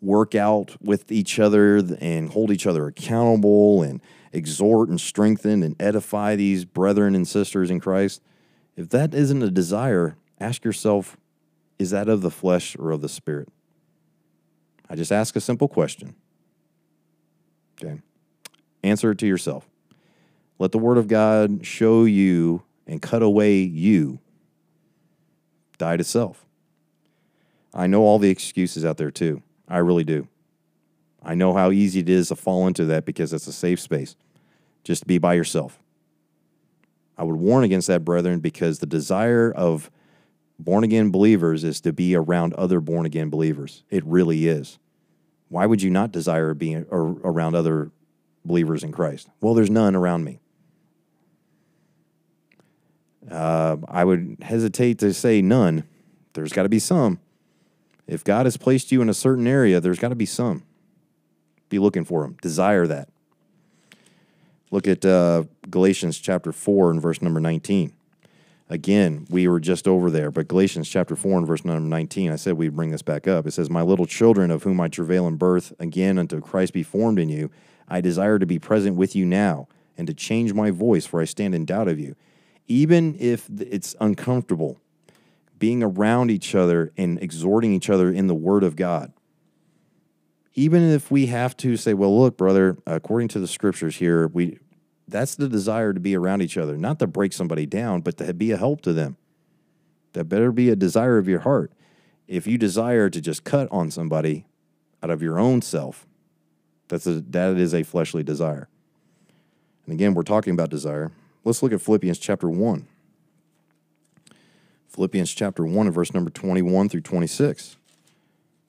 work 0.01 0.35
out 0.35 0.77
with 0.81 1.11
each 1.11 1.39
other 1.39 1.77
and 2.01 2.31
hold 2.31 2.51
each 2.51 2.67
other 2.67 2.87
accountable 2.87 3.83
and 3.83 4.01
exhort 4.33 4.89
and 4.89 5.01
strengthen 5.01 5.63
and 5.63 5.81
edify 5.81 6.37
these 6.37 6.65
brethren 6.65 7.15
and 7.15 7.27
sisters 7.27 7.71
in 7.71 7.81
Christ, 7.81 8.23
if 8.77 8.89
that 8.91 9.15
isn't 9.15 9.43
a 9.43 9.51
desire, 9.51 10.17
ask 10.39 10.65
yourself 10.65 11.17
is 11.79 11.91
that 11.91 12.09
of 12.09 12.23
the 12.23 12.31
flesh 12.31 12.77
or 12.79 12.91
of 12.91 13.03
the 13.03 13.09
spirit? 13.09 13.49
I 14.89 14.95
just 14.95 15.13
ask 15.13 15.37
a 15.37 15.41
simple 15.41 15.69
question. 15.69 16.15
Okay. 17.83 18.01
Answer 18.83 19.11
it 19.11 19.19
to 19.19 19.27
yourself. 19.27 19.69
Let 20.59 20.73
the 20.73 20.79
Word 20.79 20.97
of 20.97 21.09
God 21.09 21.67
show 21.67 22.05
you 22.05 22.63
and 22.87 23.03
cut 23.03 23.23
away 23.23 23.59
you. 23.59 24.21
Die 25.77 25.97
to 25.97 26.05
self. 26.05 26.47
I 27.75 27.87
know 27.87 28.03
all 28.03 28.19
the 28.19 28.31
excuses 28.31 28.85
out 28.85 28.97
there 28.97 29.11
too. 29.11 29.43
I 29.68 29.79
really 29.79 30.05
do. 30.05 30.29
I 31.22 31.35
know 31.35 31.55
how 31.55 31.70
easy 31.70 32.00
it 32.00 32.09
is 32.09 32.29
to 32.29 32.37
fall 32.37 32.66
into 32.66 32.85
that 32.87 33.05
because 33.05 33.33
it's 33.33 33.46
a 33.46 33.52
safe 33.52 33.81
space. 33.81 34.14
Just 34.85 35.02
to 35.02 35.07
be 35.07 35.18
by 35.18 35.35
yourself. 35.35 35.81
I 37.18 37.24
would 37.24 37.37
warn 37.37 37.64
against 37.64 37.88
that, 37.88 38.05
brethren, 38.05 38.40
because 38.40 38.79
the 38.79 38.87
desire 38.87 39.50
of 39.50 39.90
born 40.59 40.85
again 40.85 41.11
believers 41.11 41.64
is 41.64 41.81
to 41.81 41.92
be 41.92 42.14
around 42.14 42.55
other 42.55 42.81
born 42.81 43.07
again 43.07 43.31
believers. 43.31 43.83
It 43.90 44.05
really 44.05 44.46
is. 44.46 44.79
Why 45.48 45.66
would 45.66 45.83
you 45.83 45.90
not 45.90 46.12
desire 46.12 46.55
being 46.55 46.87
around 46.90 47.55
other 47.55 47.90
believers 48.44 48.85
in 48.85 48.92
Christ? 48.92 49.29
Well, 49.40 49.55
there's 49.55 49.70
none 49.70 49.94
around 49.94 50.24
me. 50.24 50.40
Uh, 53.31 53.76
I 53.88 54.05
would 54.05 54.38
hesitate 54.42 54.98
to 55.00 55.12
say 55.12 55.42
none. 55.42 55.85
There's 56.35 56.52
got 56.52 56.62
to 56.64 56.68
be 56.68 56.79
some. 56.79 57.18
If 58.07 58.23
God 58.23 58.47
has 58.47 58.57
placed 58.57 58.92
you 58.92 59.03
in 59.03 59.09
a 59.09 59.14
certain 59.14 59.47
area, 59.47 59.81
there's 59.81 59.99
got 59.99 60.11
to 60.11 60.14
be 60.14 60.27
some. 60.27 60.62
Be 61.69 61.79
looking 61.79 62.05
for 62.05 62.23
them. 62.23 62.37
Desire 62.40 62.87
that. 62.87 63.09
Look 64.71 64.87
at 64.87 65.05
uh, 65.05 65.45
Galatians 65.71 66.19
chapter 66.19 66.53
4 66.53 66.90
and 66.90 67.03
verse 67.03 67.23
number 67.23 67.40
19. 67.40 67.92
Again, 68.69 69.27
we 69.31 69.47
were 69.47 69.61
just 69.61 69.87
over 69.87 70.11
there, 70.11 70.33
but 70.33 70.49
Galatians 70.49 70.88
chapter 70.88 71.14
4 71.14 71.38
and 71.38 71.47
verse 71.47 71.64
number 71.64 71.81
19, 71.81 72.33
I 72.33 72.37
said 72.37 72.55
we'd 72.55 72.75
bring 72.75 72.90
this 72.90 73.03
back 73.03 73.29
up. 73.29 73.47
It 73.47 73.53
says, 73.53 73.71
My 73.71 73.83
little 73.83 74.07
children, 74.07 74.51
of 74.51 74.64
whom 74.64 74.81
I 74.81 74.88
travail 74.88 75.29
in 75.29 75.37
birth, 75.37 75.73
again 75.79 76.19
until 76.19 76.40
Christ 76.40 76.73
be 76.73 76.83
formed 76.83 77.21
in 77.21 77.29
you, 77.29 77.51
I 77.88 78.01
desire 78.01 78.40
to 78.40 78.47
be 78.47 78.59
present 78.59 78.97
with 78.97 79.14
you 79.14 79.25
now 79.25 79.69
and 79.97 80.09
to 80.09 80.14
change 80.14 80.53
my 80.53 80.73
voice, 80.73 81.07
for 81.07 81.21
I 81.21 81.25
stand 81.25 81.55
in 81.55 81.64
doubt 81.64 81.87
of 81.87 82.01
you. 82.01 82.16
Even 82.66 83.16
if 83.21 83.49
it's 83.61 83.95
uncomfortable, 84.01 84.79
being 85.59 85.83
around 85.83 86.31
each 86.31 86.55
other 86.55 86.92
and 86.97 87.23
exhorting 87.23 87.73
each 87.73 87.88
other 87.90 88.11
in 88.11 88.27
the 88.27 88.35
Word 88.35 88.62
of 88.62 88.77
God. 88.77 89.12
Even 90.55 90.83
if 90.83 91.11
we 91.11 91.27
have 91.27 91.57
to 91.59 91.77
say, 91.77 91.95
well, 91.95 92.19
look, 92.19 92.37
brother, 92.37 92.79
according 92.87 93.29
to 93.29 93.38
the 93.38 93.47
scriptures 93.47 93.97
here, 93.97 94.29
we 94.29 94.59
that's 95.09 95.37
the 95.37 95.49
desire 95.49 95.92
to 95.92 96.01
be 96.01 96.16
around 96.16 96.42
each 96.42 96.57
other, 96.57 96.77
not 96.77 96.99
to 96.99 97.07
break 97.07 97.33
somebody 97.33 97.64
down, 97.64 98.01
but 98.01 98.16
to 98.16 98.35
be 98.35 98.51
a 98.51 98.57
help 98.57 98.81
to 98.83 98.92
them. 98.92 99.16
That 100.14 100.25
better 100.25 100.51
be 100.51 100.69
a 100.69 100.77
desire 100.77 101.19
of 101.19 101.29
your 101.29 101.40
heart. 101.40 101.73
If 102.27 102.47
you 102.47 102.59
desire 102.59 103.09
to 103.11 103.21
just 103.21 103.45
cut 103.45 103.69
on 103.71 103.90
somebody 103.90 104.47
out 105.03 105.11
of 105.11 105.23
your 105.23 105.38
own 105.38 105.62
self, 105.62 106.07
that's 106.88 107.07
a, 107.07 107.21
that 107.21 107.57
is 107.57 107.73
a 107.73 107.85
fleshly 107.85 108.25
desire. 108.25 108.69
And 109.85 109.95
again, 109.95 110.14
we're 110.14 110.23
talking 110.23 110.53
about 110.53 110.71
desire. 110.71 111.12
Let's 111.45 111.62
look 111.62 111.73
at 111.73 111.81
Philippians 111.81 112.19
chapter 112.19 112.49
1. 112.49 112.88
Philippians 114.88 115.33
chapter 115.33 115.64
1 115.64 115.87
and 115.87 115.94
verse 115.94 116.14
number 116.14 116.31
21 116.31 116.88
through 116.88 117.03
26. 117.03 117.77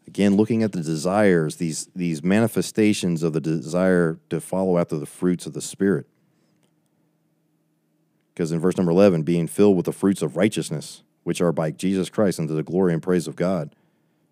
Again, 0.08 0.36
looking 0.36 0.63
at 0.63 0.71
the 0.71 0.82
desires, 0.82 1.58
these, 1.58 1.89
these 1.95 2.23
manifestations 2.23 3.23
of 3.23 3.34
the 3.34 3.41
desire 3.41 4.17
to 4.30 4.39
follow 4.39 4.77
after 4.77 4.97
the 4.97 5.06
fruits 5.06 5.45
of 5.45 5.53
the 5.53 5.62
Spirit. 5.62 6.08
Because 8.34 8.51
in 8.51 8.60
verse 8.60 8.77
number 8.77 8.91
11, 8.91 9.23
being 9.23 9.47
filled 9.47 9.75
with 9.75 9.86
the 9.86 9.91
fruits 9.91 10.21
of 10.21 10.38
righteousness, 10.38 11.03
which 11.23 11.41
are 11.41 11.51
by 11.51 11.71
Jesus 11.71 12.10
Christ 12.10 12.39
unto 12.39 12.56
the 12.56 12.63
glory 12.63 12.93
and 12.93 13.03
praise 13.03 13.27
of 13.27 13.36
God. 13.36 13.75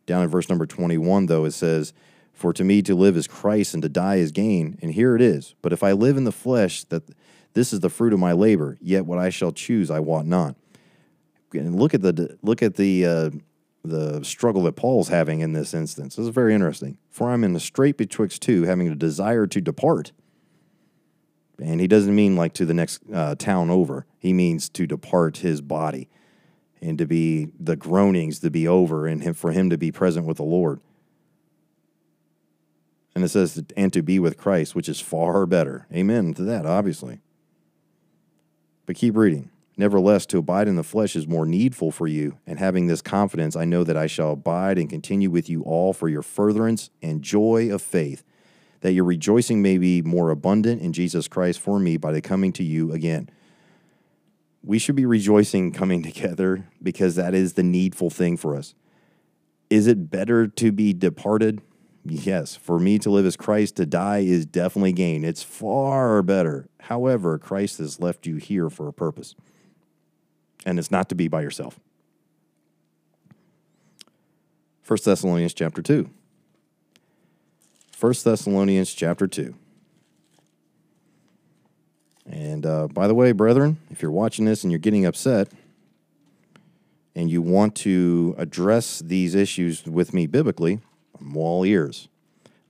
Down 0.05 0.23
in 0.23 0.29
verse 0.29 0.47
number 0.47 0.65
21, 0.65 1.25
though, 1.25 1.45
it 1.45 1.51
says, 1.51 1.91
For 2.31 2.53
to 2.53 2.63
me 2.63 2.81
to 2.83 2.95
live 2.95 3.17
is 3.17 3.27
Christ 3.27 3.73
and 3.73 3.83
to 3.83 3.89
die 3.89 4.17
is 4.17 4.31
gain. 4.31 4.77
And 4.81 4.93
here 4.93 5.15
it 5.15 5.21
is. 5.21 5.55
But 5.61 5.73
if 5.73 5.83
I 5.83 5.91
live 5.91 6.15
in 6.15 6.23
the 6.23 6.31
flesh, 6.31 6.83
that 6.85 7.03
this 7.53 7.73
is 7.73 7.79
the 7.79 7.89
fruit 7.89 8.13
of 8.13 8.19
my 8.19 8.31
labor, 8.31 8.77
yet 8.79 9.05
what 9.05 9.17
I 9.17 9.29
shall 9.29 9.51
choose 9.51 9.89
I 9.89 9.99
wot 9.99 10.25
not. 10.25 10.55
And 11.53 11.79
look 11.79 11.93
at 11.93 12.01
the 12.01 12.37
look 12.41 12.61
at 12.61 12.75
the 12.75 13.05
uh, 13.05 13.29
the 13.83 14.23
struggle 14.23 14.63
that 14.63 14.75
Paul's 14.75 15.09
having 15.09 15.39
in 15.39 15.53
this 15.53 15.73
instance. 15.73 16.15
This 16.15 16.25
is 16.25 16.33
very 16.33 16.53
interesting. 16.53 16.97
For 17.09 17.29
I'm 17.29 17.43
in 17.43 17.53
the 17.53 17.59
strait 17.59 17.97
betwixt 17.97 18.41
two, 18.41 18.63
having 18.63 18.87
a 18.87 18.95
desire 18.95 19.47
to 19.47 19.61
depart 19.61 20.11
and 21.59 21.79
he 21.79 21.87
doesn't 21.87 22.13
mean 22.13 22.35
like 22.35 22.53
to 22.53 22.65
the 22.65 22.73
next 22.73 23.01
uh, 23.13 23.35
town 23.35 23.69
over. 23.69 24.05
He 24.19 24.33
means 24.33 24.69
to 24.69 24.85
depart 24.85 25.37
his 25.37 25.61
body 25.61 26.09
and 26.81 26.97
to 26.97 27.05
be 27.05 27.49
the 27.59 27.75
groanings 27.75 28.39
to 28.39 28.51
be 28.51 28.67
over 28.67 29.07
and 29.07 29.23
him, 29.23 29.33
for 29.33 29.51
him 29.51 29.69
to 29.69 29.77
be 29.77 29.91
present 29.91 30.25
with 30.25 30.37
the 30.37 30.43
Lord. 30.43 30.81
And 33.15 33.23
it 33.23 33.29
says, 33.29 33.63
and 33.77 33.93
to 33.93 34.01
be 34.01 34.19
with 34.19 34.37
Christ, 34.37 34.75
which 34.75 34.89
is 34.89 34.99
far 34.99 35.45
better. 35.45 35.87
Amen 35.93 36.33
to 36.33 36.43
that, 36.43 36.65
obviously. 36.65 37.21
But 38.85 38.97
keep 38.97 39.15
reading. 39.15 39.49
Nevertheless, 39.77 40.25
to 40.27 40.37
abide 40.37 40.67
in 40.67 40.75
the 40.75 40.83
flesh 40.83 41.15
is 41.15 41.27
more 41.27 41.45
needful 41.45 41.91
for 41.91 42.07
you, 42.07 42.37
and 42.47 42.59
having 42.59 42.87
this 42.87 43.01
confidence, 43.01 43.55
I 43.55 43.65
know 43.65 43.83
that 43.83 43.97
I 43.97 44.07
shall 44.07 44.31
abide 44.31 44.77
and 44.77 44.89
continue 44.89 45.29
with 45.29 45.49
you 45.49 45.63
all 45.63 45.91
for 45.91 46.07
your 46.07 46.21
furtherance 46.21 46.89
and 47.01 47.21
joy 47.21 47.69
of 47.71 47.81
faith 47.81 48.23
that 48.85 48.93
your 48.93 49.03
rejoicing 49.03 49.63
may 49.63 49.79
be 49.79 50.03
more 50.03 50.29
abundant 50.29 50.79
in 50.79 50.93
Jesus 50.93 51.27
Christ 51.27 51.59
for 51.59 51.79
me 51.79 51.97
by 51.97 52.11
the 52.11 52.21
coming 52.21 52.53
to 52.53 52.63
you 52.63 52.91
again. 52.91 53.27
We 54.61 54.77
should 54.77 54.95
be 54.95 55.07
rejoicing 55.07 55.71
coming 55.71 56.03
together 56.03 56.67
because 56.83 57.15
that 57.15 57.33
is 57.33 57.53
the 57.53 57.63
needful 57.63 58.11
thing 58.11 58.37
for 58.37 58.55
us. 58.55 58.75
Is 59.71 59.87
it 59.87 60.11
better 60.11 60.47
to 60.47 60.71
be 60.71 60.93
departed? 60.93 61.61
Yes, 62.05 62.55
for 62.55 62.77
me 62.77 62.99
to 62.99 63.09
live 63.09 63.25
as 63.25 63.35
Christ, 63.35 63.77
to 63.77 63.87
die 63.87 64.19
is 64.19 64.45
definitely 64.45 64.93
gain. 64.93 65.23
It's 65.23 65.41
far 65.41 66.21
better. 66.21 66.69
However, 66.81 67.39
Christ 67.39 67.79
has 67.79 67.99
left 67.99 68.27
you 68.27 68.35
here 68.35 68.69
for 68.69 68.87
a 68.87 68.93
purpose, 68.93 69.33
and 70.65 70.79
it's 70.79 70.91
not 70.91 71.09
to 71.09 71.15
be 71.15 71.27
by 71.27 71.41
yourself. 71.41 71.79
1 74.87 74.99
Thessalonians 75.03 75.53
chapter 75.53 75.81
2. 75.81 76.09
1 77.99 78.13
Thessalonians 78.23 78.93
chapter 78.93 79.27
2. 79.27 79.55
And 82.29 82.65
uh, 82.65 82.87
by 82.87 83.07
the 83.07 83.15
way, 83.15 83.31
brethren, 83.31 83.77
if 83.89 84.01
you're 84.01 84.11
watching 84.11 84.45
this 84.45 84.63
and 84.63 84.71
you're 84.71 84.79
getting 84.79 85.05
upset 85.05 85.49
and 87.15 87.29
you 87.29 87.41
want 87.41 87.75
to 87.77 88.35
address 88.37 88.99
these 88.99 89.35
issues 89.35 89.85
with 89.85 90.13
me 90.13 90.27
biblically, 90.27 90.79
I'm 91.19 91.37
all 91.37 91.65
ears. 91.65 92.07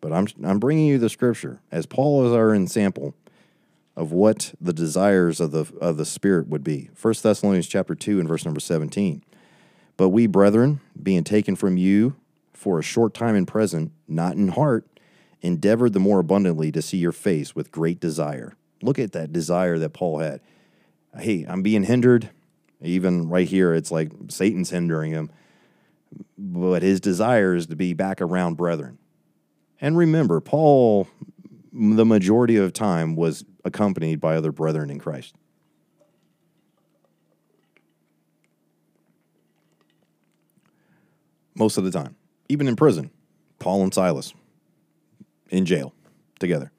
But 0.02 0.14
I'm, 0.14 0.28
I'm 0.44 0.60
bringing 0.60 0.86
you 0.86 0.98
the 0.98 1.10
scripture 1.10 1.60
as 1.72 1.86
Paul 1.86 2.28
is 2.28 2.34
our 2.34 2.54
example 2.54 3.16
of 3.96 4.12
what 4.12 4.54
the 4.60 4.74
desires 4.74 5.40
of 5.40 5.52
the, 5.52 5.66
of 5.80 5.98
the 5.98 6.06
Spirit 6.06 6.48
would 6.48 6.64
be. 6.64 6.90
1 7.02 7.14
Thessalonians 7.22 7.68
chapter 7.68 7.96
2 7.96 8.20
and 8.20 8.28
verse 8.28 8.44
number 8.44 8.60
17. 8.60 9.24
But 9.98 10.10
we, 10.10 10.28
brethren, 10.28 10.82
being 11.02 11.24
taken 11.24 11.56
from 11.56 11.78
you 11.78 12.16
for 12.54 12.80
a 12.80 12.84
short 12.84 13.14
time 13.14 13.36
in 13.36 13.46
present, 13.46 13.92
not 14.08 14.36
in 14.36 14.50
heart, 14.50 14.86
endeavored 15.42 15.94
the 15.94 16.00
more 16.00 16.20
abundantly 16.20 16.72
to 16.72 16.82
see 16.82 16.98
your 16.98 17.12
face 17.12 17.56
with 17.56 17.72
great 17.72 18.00
desire. 18.00 18.56
Look 18.82 19.00
at 19.00 19.14
that 19.14 19.32
desire 19.32 19.78
that 19.80 19.94
Paul 19.94 20.20
had. 20.20 20.42
Hey, 21.18 21.46
I'm 21.48 21.62
being 21.62 21.84
hindered. 21.84 22.32
Even 22.82 23.30
right 23.30 23.48
here, 23.48 23.74
it's 23.74 23.92
like 23.92 24.12
Satan's 24.28 24.72
hindering 24.72 25.12
him. 25.12 25.30
But 26.38 26.84
his 26.84 27.00
desire 27.00 27.56
is 27.56 27.68
to 27.68 27.76
be 27.76 27.94
back 27.94 28.22
around 28.22 28.58
brethren. 28.58 28.98
And 29.80 29.98
remember, 29.98 30.40
Paul, 30.42 31.08
the 31.72 32.06
majority 32.06 32.58
of 32.58 32.74
time, 32.74 33.16
was 33.16 33.46
accompanied 33.66 34.22
by 34.22 34.38
other 34.38 34.52
brethren 34.52 34.90
in 34.90 35.00
Christ. 35.00 35.36
Most 41.56 41.78
of 41.78 41.84
the 41.84 41.92
time, 41.92 42.16
even 42.48 42.68
in 42.68 42.76
prison, 42.76 43.10
Paul 43.60 43.84
and 43.84 43.94
Silas 43.94 44.34
in 45.50 45.66
jail 45.66 45.94
together. 46.40 46.72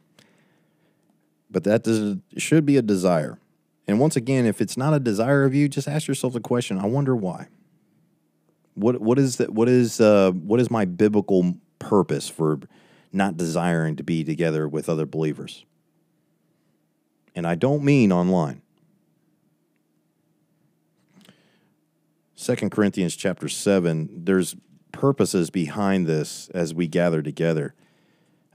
But 1.51 1.65
that 1.65 1.83
does, 1.85 2.17
should 2.37 2.67
be 2.67 2.77
a 2.77 2.83
desire. 2.83 3.39
And 3.89 3.99
once 3.99 4.17
again, 4.17 4.47
if 4.47 4.61
it's 4.61 4.77
not 4.77 4.93
a 4.95 5.01
desire 5.01 5.45
of 5.45 5.55
you, 5.55 5.69
just 5.69 5.89
ask 5.89 6.07
yourself 6.07 6.35
the 6.35 6.41
question: 6.41 6.79
I 6.79 6.87
wonder 6.87 7.17
why. 7.17 7.49
What 8.75 9.01
what 9.01 9.19
is 9.19 9.37
that? 9.37 9.51
What 9.51 9.69
is 9.69 10.01
uh, 10.01 10.33
what 10.33 10.61
is 10.61 10.71
my 10.71 10.85
biblical 10.85 11.55
purpose 11.79 12.29
for 12.29 12.61
not 13.13 13.37
desiring 13.37 13.97
to 13.97 14.03
be 14.03 14.25
together 14.25 14.69
with 14.69 14.89
other 14.89 15.07
believers? 15.07 15.65
And 17.37 17.47
I 17.47 17.55
don't 17.55 17.85
mean 17.85 18.11
online. 18.11 18.63
Second 22.35 22.71
Corinthians 22.71 23.15
chapter 23.15 23.49
7, 23.49 24.25
there's 24.25 24.57
purposes 24.93 25.51
behind 25.51 26.07
this 26.07 26.49
as 26.55 26.73
we 26.73 26.87
gather 26.87 27.21
together. 27.21 27.75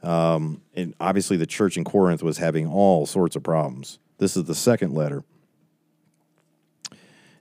Um, 0.01 0.61
and 0.75 0.95
obviously, 0.99 1.37
the 1.37 1.45
church 1.45 1.77
in 1.77 1.83
Corinth 1.83 2.23
was 2.23 2.39
having 2.39 2.67
all 2.67 3.05
sorts 3.05 3.35
of 3.35 3.43
problems. 3.43 3.99
This 4.17 4.35
is 4.35 4.45
the 4.45 4.55
second 4.55 4.93
letter. 4.93 5.23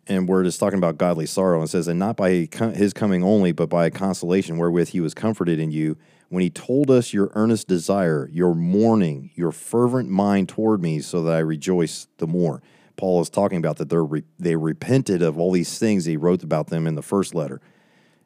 And 0.06 0.28
where 0.28 0.42
it 0.42 0.46
is 0.46 0.58
talking 0.58 0.78
about 0.78 0.98
godly 0.98 1.26
sorrow 1.26 1.60
and 1.60 1.70
says, 1.70 1.88
And 1.88 1.98
not 1.98 2.16
by 2.16 2.48
his 2.74 2.92
coming 2.92 3.22
only, 3.22 3.52
but 3.52 3.70
by 3.70 3.86
a 3.86 3.90
consolation 3.90 4.58
wherewith 4.58 4.88
he 4.88 5.00
was 5.00 5.14
comforted 5.14 5.58
in 5.58 5.70
you, 5.70 5.96
when 6.30 6.42
he 6.42 6.48
told 6.48 6.90
us 6.90 7.12
your 7.12 7.30
earnest 7.34 7.68
desire, 7.68 8.30
your 8.32 8.54
mourning, 8.54 9.30
your 9.34 9.50
fervent 9.50 10.08
mind 10.08 10.48
toward 10.48 10.80
me, 10.80 11.00
so 11.00 11.22
that 11.24 11.34
I 11.34 11.40
rejoice 11.40 12.06
the 12.18 12.26
more. 12.26 12.62
Paul 12.96 13.20
is 13.20 13.28
talking 13.28 13.58
about 13.58 13.76
that 13.78 13.88
they 13.88 13.96
re- 13.96 14.24
they 14.38 14.56
repented 14.56 15.22
of 15.22 15.38
all 15.38 15.52
these 15.52 15.78
things 15.78 16.04
he 16.04 16.16
wrote 16.16 16.42
about 16.42 16.68
them 16.68 16.86
in 16.86 16.94
the 16.94 17.02
first 17.02 17.34
letter 17.34 17.60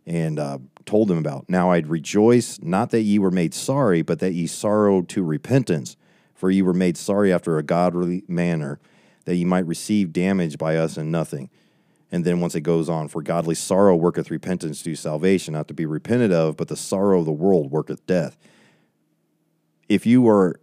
and 0.06 0.38
uh, 0.38 0.58
told 0.84 1.08
them 1.08 1.16
about. 1.16 1.48
Now 1.48 1.70
I'd 1.70 1.86
rejoice, 1.86 2.60
not 2.60 2.90
that 2.90 3.02
ye 3.02 3.18
were 3.18 3.30
made 3.30 3.54
sorry, 3.54 4.02
but 4.02 4.18
that 4.18 4.34
ye 4.34 4.46
sorrowed 4.46 5.08
to 5.10 5.22
repentance. 5.22 5.96
For 6.34 6.50
ye 6.50 6.60
were 6.60 6.74
made 6.74 6.98
sorry 6.98 7.32
after 7.32 7.56
a 7.56 7.62
godly 7.62 8.24
manner, 8.28 8.80
that 9.24 9.36
ye 9.36 9.46
might 9.46 9.66
receive 9.66 10.12
damage 10.12 10.58
by 10.58 10.76
us 10.76 10.98
and 10.98 11.10
nothing. 11.10 11.48
And 12.12 12.24
then 12.24 12.40
once 12.40 12.54
it 12.54 12.60
goes 12.60 12.88
on, 12.88 13.08
for 13.08 13.22
godly 13.22 13.54
sorrow 13.54 13.96
worketh 13.96 14.30
repentance 14.30 14.82
to 14.82 14.94
salvation, 14.94 15.54
not 15.54 15.68
to 15.68 15.74
be 15.74 15.86
repented 15.86 16.32
of, 16.32 16.56
but 16.56 16.68
the 16.68 16.76
sorrow 16.76 17.20
of 17.20 17.26
the 17.26 17.32
world 17.32 17.70
worketh 17.70 18.06
death. 18.06 18.36
If 19.88 20.06
you 20.06 20.28
are 20.28 20.60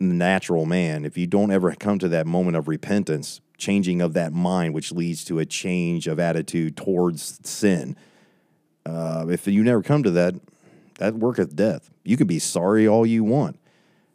natural 0.00 0.66
man, 0.66 1.04
if 1.04 1.16
you 1.16 1.26
don't 1.26 1.50
ever 1.50 1.74
come 1.74 1.98
to 1.98 2.08
that 2.08 2.26
moment 2.26 2.56
of 2.56 2.68
repentance, 2.68 3.40
changing 3.58 4.00
of 4.00 4.14
that 4.14 4.32
mind, 4.32 4.74
which 4.74 4.92
leads 4.92 5.24
to 5.24 5.38
a 5.38 5.46
change 5.46 6.06
of 6.06 6.18
attitude 6.18 6.76
towards 6.76 7.38
sin, 7.48 7.96
uh, 8.86 9.26
if 9.28 9.46
you 9.46 9.62
never 9.62 9.82
come 9.82 10.02
to 10.02 10.10
that, 10.10 10.34
that 10.98 11.14
worketh 11.14 11.54
death. 11.54 11.90
You 12.04 12.16
can 12.16 12.26
be 12.26 12.38
sorry 12.38 12.86
all 12.86 13.06
you 13.06 13.24
want. 13.24 13.58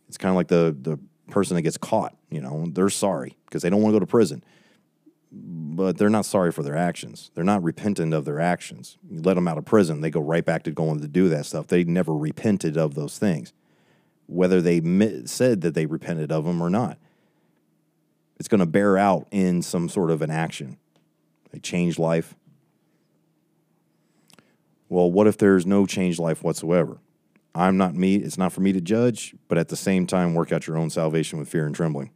It's 0.07 0.17
kind 0.17 0.29
of 0.29 0.35
like 0.35 0.47
the 0.47 0.75
the 0.79 0.99
person 1.29 1.55
that 1.55 1.61
gets 1.61 1.77
caught. 1.77 2.15
You 2.29 2.41
know, 2.41 2.65
they're 2.71 2.89
sorry 2.89 3.35
because 3.45 3.61
they 3.61 3.69
don't 3.69 3.81
want 3.81 3.93
to 3.93 3.95
go 3.95 3.99
to 3.99 4.07
prison, 4.07 4.43
but 5.31 5.97
they're 5.97 6.09
not 6.09 6.25
sorry 6.25 6.51
for 6.51 6.63
their 6.63 6.77
actions. 6.77 7.31
They're 7.35 7.43
not 7.43 7.63
repentant 7.63 8.13
of 8.13 8.25
their 8.25 8.39
actions. 8.39 8.97
You 9.09 9.21
let 9.21 9.35
them 9.35 9.47
out 9.47 9.57
of 9.57 9.65
prison, 9.65 10.01
they 10.01 10.09
go 10.09 10.21
right 10.21 10.45
back 10.45 10.63
to 10.63 10.71
going 10.71 10.99
to 11.01 11.07
do 11.07 11.29
that 11.29 11.45
stuff. 11.45 11.67
They 11.67 11.83
never 11.83 12.15
repented 12.15 12.77
of 12.77 12.95
those 12.95 13.17
things, 13.17 13.53
whether 14.27 14.61
they 14.61 14.81
said 15.25 15.61
that 15.61 15.73
they 15.73 15.85
repented 15.85 16.31
of 16.31 16.45
them 16.45 16.61
or 16.61 16.69
not. 16.69 16.97
It's 18.39 18.47
going 18.47 18.59
to 18.59 18.65
bear 18.65 18.97
out 18.97 19.27
in 19.31 19.61
some 19.61 19.89
sort 19.89 20.11
of 20.11 20.21
an 20.21 20.31
action. 20.31 20.77
They 21.51 21.59
change 21.59 21.99
life 21.99 22.35
well, 24.89 25.11
what 25.11 25.27
if 25.27 25.37
there's 25.37 25.67
no 25.67 25.85
changed 25.85 26.19
life 26.19 26.43
whatsoever? 26.43 26.97
I'm 27.53 27.77
not 27.77 27.95
me, 27.95 28.15
it's 28.15 28.37
not 28.37 28.51
for 28.51 28.61
me 28.61 28.73
to 28.73 28.81
judge, 28.81 29.35
but 29.47 29.57
at 29.57 29.69
the 29.69 29.75
same 29.75 30.07
time, 30.07 30.33
work 30.33 30.51
out 30.51 30.65
your 30.65 30.77
own 30.77 30.89
salvation 30.89 31.37
with 31.37 31.47
fear 31.47 31.65
and 31.65 31.75
trembling. 31.75 32.11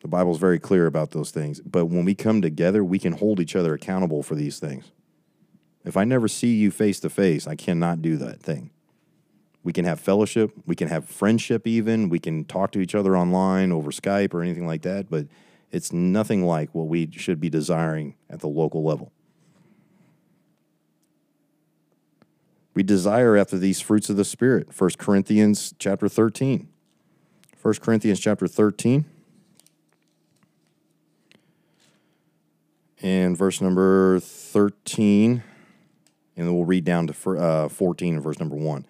The 0.00 0.08
Bible's 0.08 0.38
very 0.38 0.58
clear 0.58 0.86
about 0.86 1.10
those 1.10 1.30
things. 1.30 1.60
But 1.60 1.86
when 1.86 2.04
we 2.04 2.14
come 2.14 2.40
together, 2.40 2.84
we 2.84 2.98
can 2.98 3.14
hold 3.14 3.40
each 3.40 3.56
other 3.56 3.74
accountable 3.74 4.22
for 4.22 4.34
these 4.34 4.58
things. 4.58 4.92
If 5.84 5.96
I 5.96 6.04
never 6.04 6.28
see 6.28 6.54
you 6.54 6.70
face 6.70 7.00
to 7.00 7.10
face, 7.10 7.46
I 7.46 7.56
cannot 7.56 8.02
do 8.02 8.16
that 8.18 8.40
thing. 8.40 8.70
We 9.64 9.72
can 9.72 9.84
have 9.84 10.00
fellowship, 10.00 10.52
we 10.66 10.76
can 10.76 10.88
have 10.88 11.08
friendship, 11.08 11.66
even. 11.66 12.08
We 12.08 12.18
can 12.18 12.44
talk 12.44 12.72
to 12.72 12.80
each 12.80 12.94
other 12.94 13.16
online 13.16 13.72
over 13.72 13.90
Skype 13.90 14.32
or 14.32 14.42
anything 14.42 14.66
like 14.66 14.82
that, 14.82 15.10
but 15.10 15.26
it's 15.70 15.92
nothing 15.92 16.44
like 16.44 16.74
what 16.74 16.86
we 16.86 17.10
should 17.12 17.40
be 17.40 17.50
desiring 17.50 18.14
at 18.30 18.40
the 18.40 18.48
local 18.48 18.84
level. 18.84 19.12
We 22.74 22.82
desire 22.82 23.36
after 23.36 23.58
these 23.58 23.80
fruits 23.80 24.08
of 24.08 24.16
the 24.16 24.24
Spirit. 24.24 24.68
1 24.78 24.90
Corinthians 24.98 25.74
chapter 25.78 26.08
13. 26.08 26.68
1 27.60 27.74
Corinthians 27.74 28.20
chapter 28.20 28.46
13. 28.46 29.04
And 33.02 33.36
verse 33.36 33.60
number 33.60 34.20
13. 34.20 35.42
And 36.36 36.46
then 36.46 36.54
we'll 36.54 36.64
read 36.64 36.84
down 36.84 37.06
to 37.06 37.38
uh, 37.38 37.68
14 37.68 38.14
and 38.14 38.22
verse 38.22 38.38
number 38.38 38.56
1. 38.56 38.80
It 38.80 38.86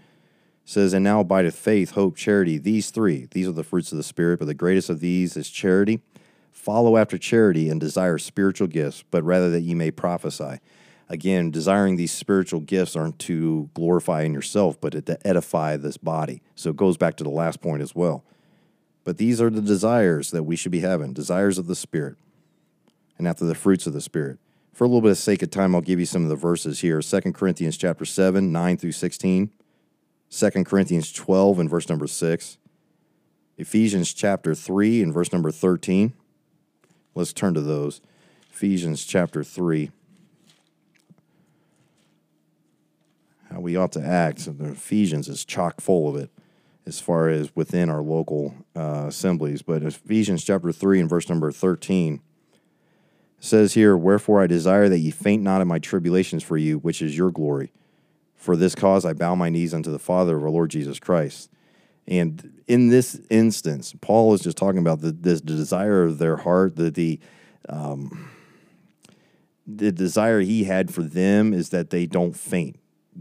says, 0.65 0.93
And 0.93 1.05
now 1.05 1.21
abideth 1.21 1.57
faith, 1.57 1.93
hope, 1.93 2.17
charity, 2.17 2.59
these 2.59 2.91
three. 2.91 3.27
These 3.31 3.49
are 3.49 3.53
the 3.53 3.65
fruits 3.65 3.91
of 3.93 3.99
the 3.99 4.05
Spirit, 4.05 4.39
but 4.39 4.47
the 4.47 4.55
greatest 4.55 4.91
of 4.91 5.01
these 5.01 5.37
is 5.37 5.51
charity. 5.51 6.01
Follow 6.53 6.97
after 6.97 7.17
charity 7.17 7.71
and 7.71 7.81
desire 7.81 8.19
spiritual 8.19 8.67
gifts, 8.67 9.05
but 9.11 9.23
rather 9.23 9.51
that 9.51 9.61
ye 9.61 9.75
may 9.75 9.91
prophesy 9.91 10.59
again, 11.09 11.51
desiring 11.51 11.97
these 11.97 12.13
spiritual 12.13 12.61
gifts 12.61 12.95
aren't 12.95 13.19
to 13.21 13.71
glorify 13.75 14.23
in 14.23 14.35
yourself, 14.35 14.81
but 14.81 14.93
to 14.93 15.27
edify 15.27 15.77
this 15.77 15.97
body. 15.97 16.43
So 16.55 16.71
it 16.71 16.77
goes 16.77 16.97
back 16.97 17.17
to 17.17 17.25
the 17.25 17.31
last 17.31 17.61
point 17.61 17.83
as 17.83 17.95
well. 17.95 18.25
But 19.05 19.17
these 19.17 19.41
are 19.41 19.51
the 19.51 19.63
desires 19.63 20.31
that 20.33 20.43
we 20.43 20.57
should 20.57 20.73
be 20.73 20.81
having 20.81 21.15
desires 21.15 21.57
of 21.59 21.67
the 21.67 21.75
Spirit, 21.75 22.17
and 23.19 23.29
after 23.29 23.45
the 23.45 23.55
fruits 23.55 23.87
of 23.87 23.93
the 23.93 24.01
Spirit. 24.01 24.39
For 24.73 24.85
a 24.85 24.87
little 24.87 25.03
bit 25.03 25.11
of 25.11 25.19
sake 25.19 25.43
of 25.43 25.51
time, 25.51 25.75
I'll 25.75 25.81
give 25.81 25.99
you 25.99 26.07
some 26.07 26.23
of 26.23 26.29
the 26.29 26.37
verses 26.37 26.81
here 26.81 27.03
2 27.03 27.21
Corinthians 27.33 27.77
chapter 27.77 28.05
7, 28.05 28.53
9 28.53 28.77
through 28.77 28.93
16, 28.93 29.51
2 30.31 30.51
Corinthians 30.65 31.13
12 31.13 31.59
and 31.59 31.71
verse 31.71 31.89
number 31.89 32.07
6, 32.07 32.59
Ephesians 33.57 34.15
chapter 34.15 34.55
3 34.55 35.03
and 35.03 35.13
verse 35.13 35.33
number 35.33 35.51
13. 35.51 36.13
Let's 37.15 37.33
turn 37.33 37.55
to 37.55 37.61
those. 37.61 38.01
Ephesians 38.53 39.05
chapter 39.05 39.43
3. 39.43 39.91
how 43.51 43.61
we 43.61 43.77
ought 43.77 43.93
to 43.93 44.05
act. 44.05 44.41
So 44.41 44.55
Ephesians 44.61 45.29
is 45.29 45.45
chock 45.45 45.81
full 45.81 46.09
of 46.09 46.17
it 46.17 46.31
as 46.87 47.01
far 47.01 47.29
as 47.29 47.55
within 47.55 47.91
our 47.91 48.03
local 48.03 48.55
uh, 48.77 49.07
assemblies. 49.09 49.63
But 49.63 49.83
Ephesians 49.83 50.45
chapter 50.45 50.73
3 50.73 51.01
and 51.01 51.11
verse 51.11 51.29
number 51.29 51.51
13 51.53 52.21
says 53.41 53.75
here, 53.75 53.97
Wherefore 53.97 54.43
I 54.43 54.47
desire 54.47 54.89
that 54.89 54.99
ye 54.99 55.11
faint 55.11 55.43
not 55.43 55.61
in 55.61 55.69
my 55.69 55.79
tribulations 55.79 56.43
for 56.43 56.57
you, 56.57 56.79
which 56.79 57.03
is 57.03 57.17
your 57.17 57.31
glory. 57.31 57.73
For 58.37 58.57
this 58.57 58.75
cause 58.75 59.05
I 59.05 59.13
bow 59.13 59.35
my 59.35 59.49
knees 59.49 59.75
unto 59.75 59.91
the 59.91 59.99
Father 59.99 60.37
of 60.37 60.45
our 60.45 60.51
Lord 60.51 60.71
Jesus 60.71 60.99
Christ. 60.99 61.51
And 62.07 62.63
in 62.67 62.89
this 62.89 63.21
instance, 63.31 63.95
Paul 64.01 64.33
is 64.35 64.41
just 64.41 64.57
talking 64.57 64.81
about 64.81 65.01
the, 65.01 65.13
this 65.13 65.41
desire 65.41 66.05
of 66.05 66.19
their 66.19 66.39
heart, 66.39 66.77
that 66.77 66.95
the 66.95 67.21
um, 67.69 68.31
the 69.67 69.93
desire 69.93 70.41
he 70.41 70.65
had 70.65 70.95
for 70.95 71.03
them 71.03 71.53
is 71.53 71.69
that 71.69 71.91
they 71.91 72.07
don't 72.07 72.35
faint 72.35 72.79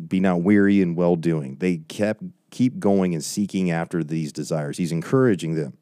be 0.08 0.19
not 0.19 0.41
weary 0.41 0.82
in 0.82 0.95
well 0.95 1.15
doing. 1.15 1.58
They 1.60 1.77
kept 1.77 2.23
keep 2.51 2.80
going 2.80 3.13
and 3.13 3.23
seeking 3.23 3.71
after 3.71 4.03
these 4.03 4.32
desires. 4.32 4.77
He's 4.77 4.91
encouraging 4.91 5.56
them. 5.56 5.77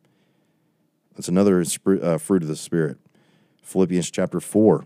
That's 1.15 1.27
another 1.27 1.63
uh, 2.01 2.17
fruit 2.17 2.41
of 2.41 2.47
the 2.47 2.55
Spirit. 2.55 2.97
Philippians 3.65 4.11
chapter 4.11 4.39
4, 4.39 4.85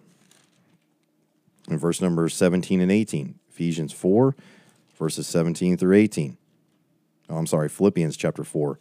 and 1.69 1.79
verse 1.79 2.01
number 2.01 2.27
17 2.29 2.81
and 2.81 2.91
18. 2.91 3.35
Ephesians 3.49 3.91
4, 3.91 4.35
verses 4.97 5.27
17 5.27 5.75
through 5.75 5.97
18. 5.97 6.37
Oh, 7.29 7.35
I'm 7.35 7.45
sorry, 7.45 7.67
Philippians 7.67 8.15
chapter 8.15 8.45
4, 8.45 8.79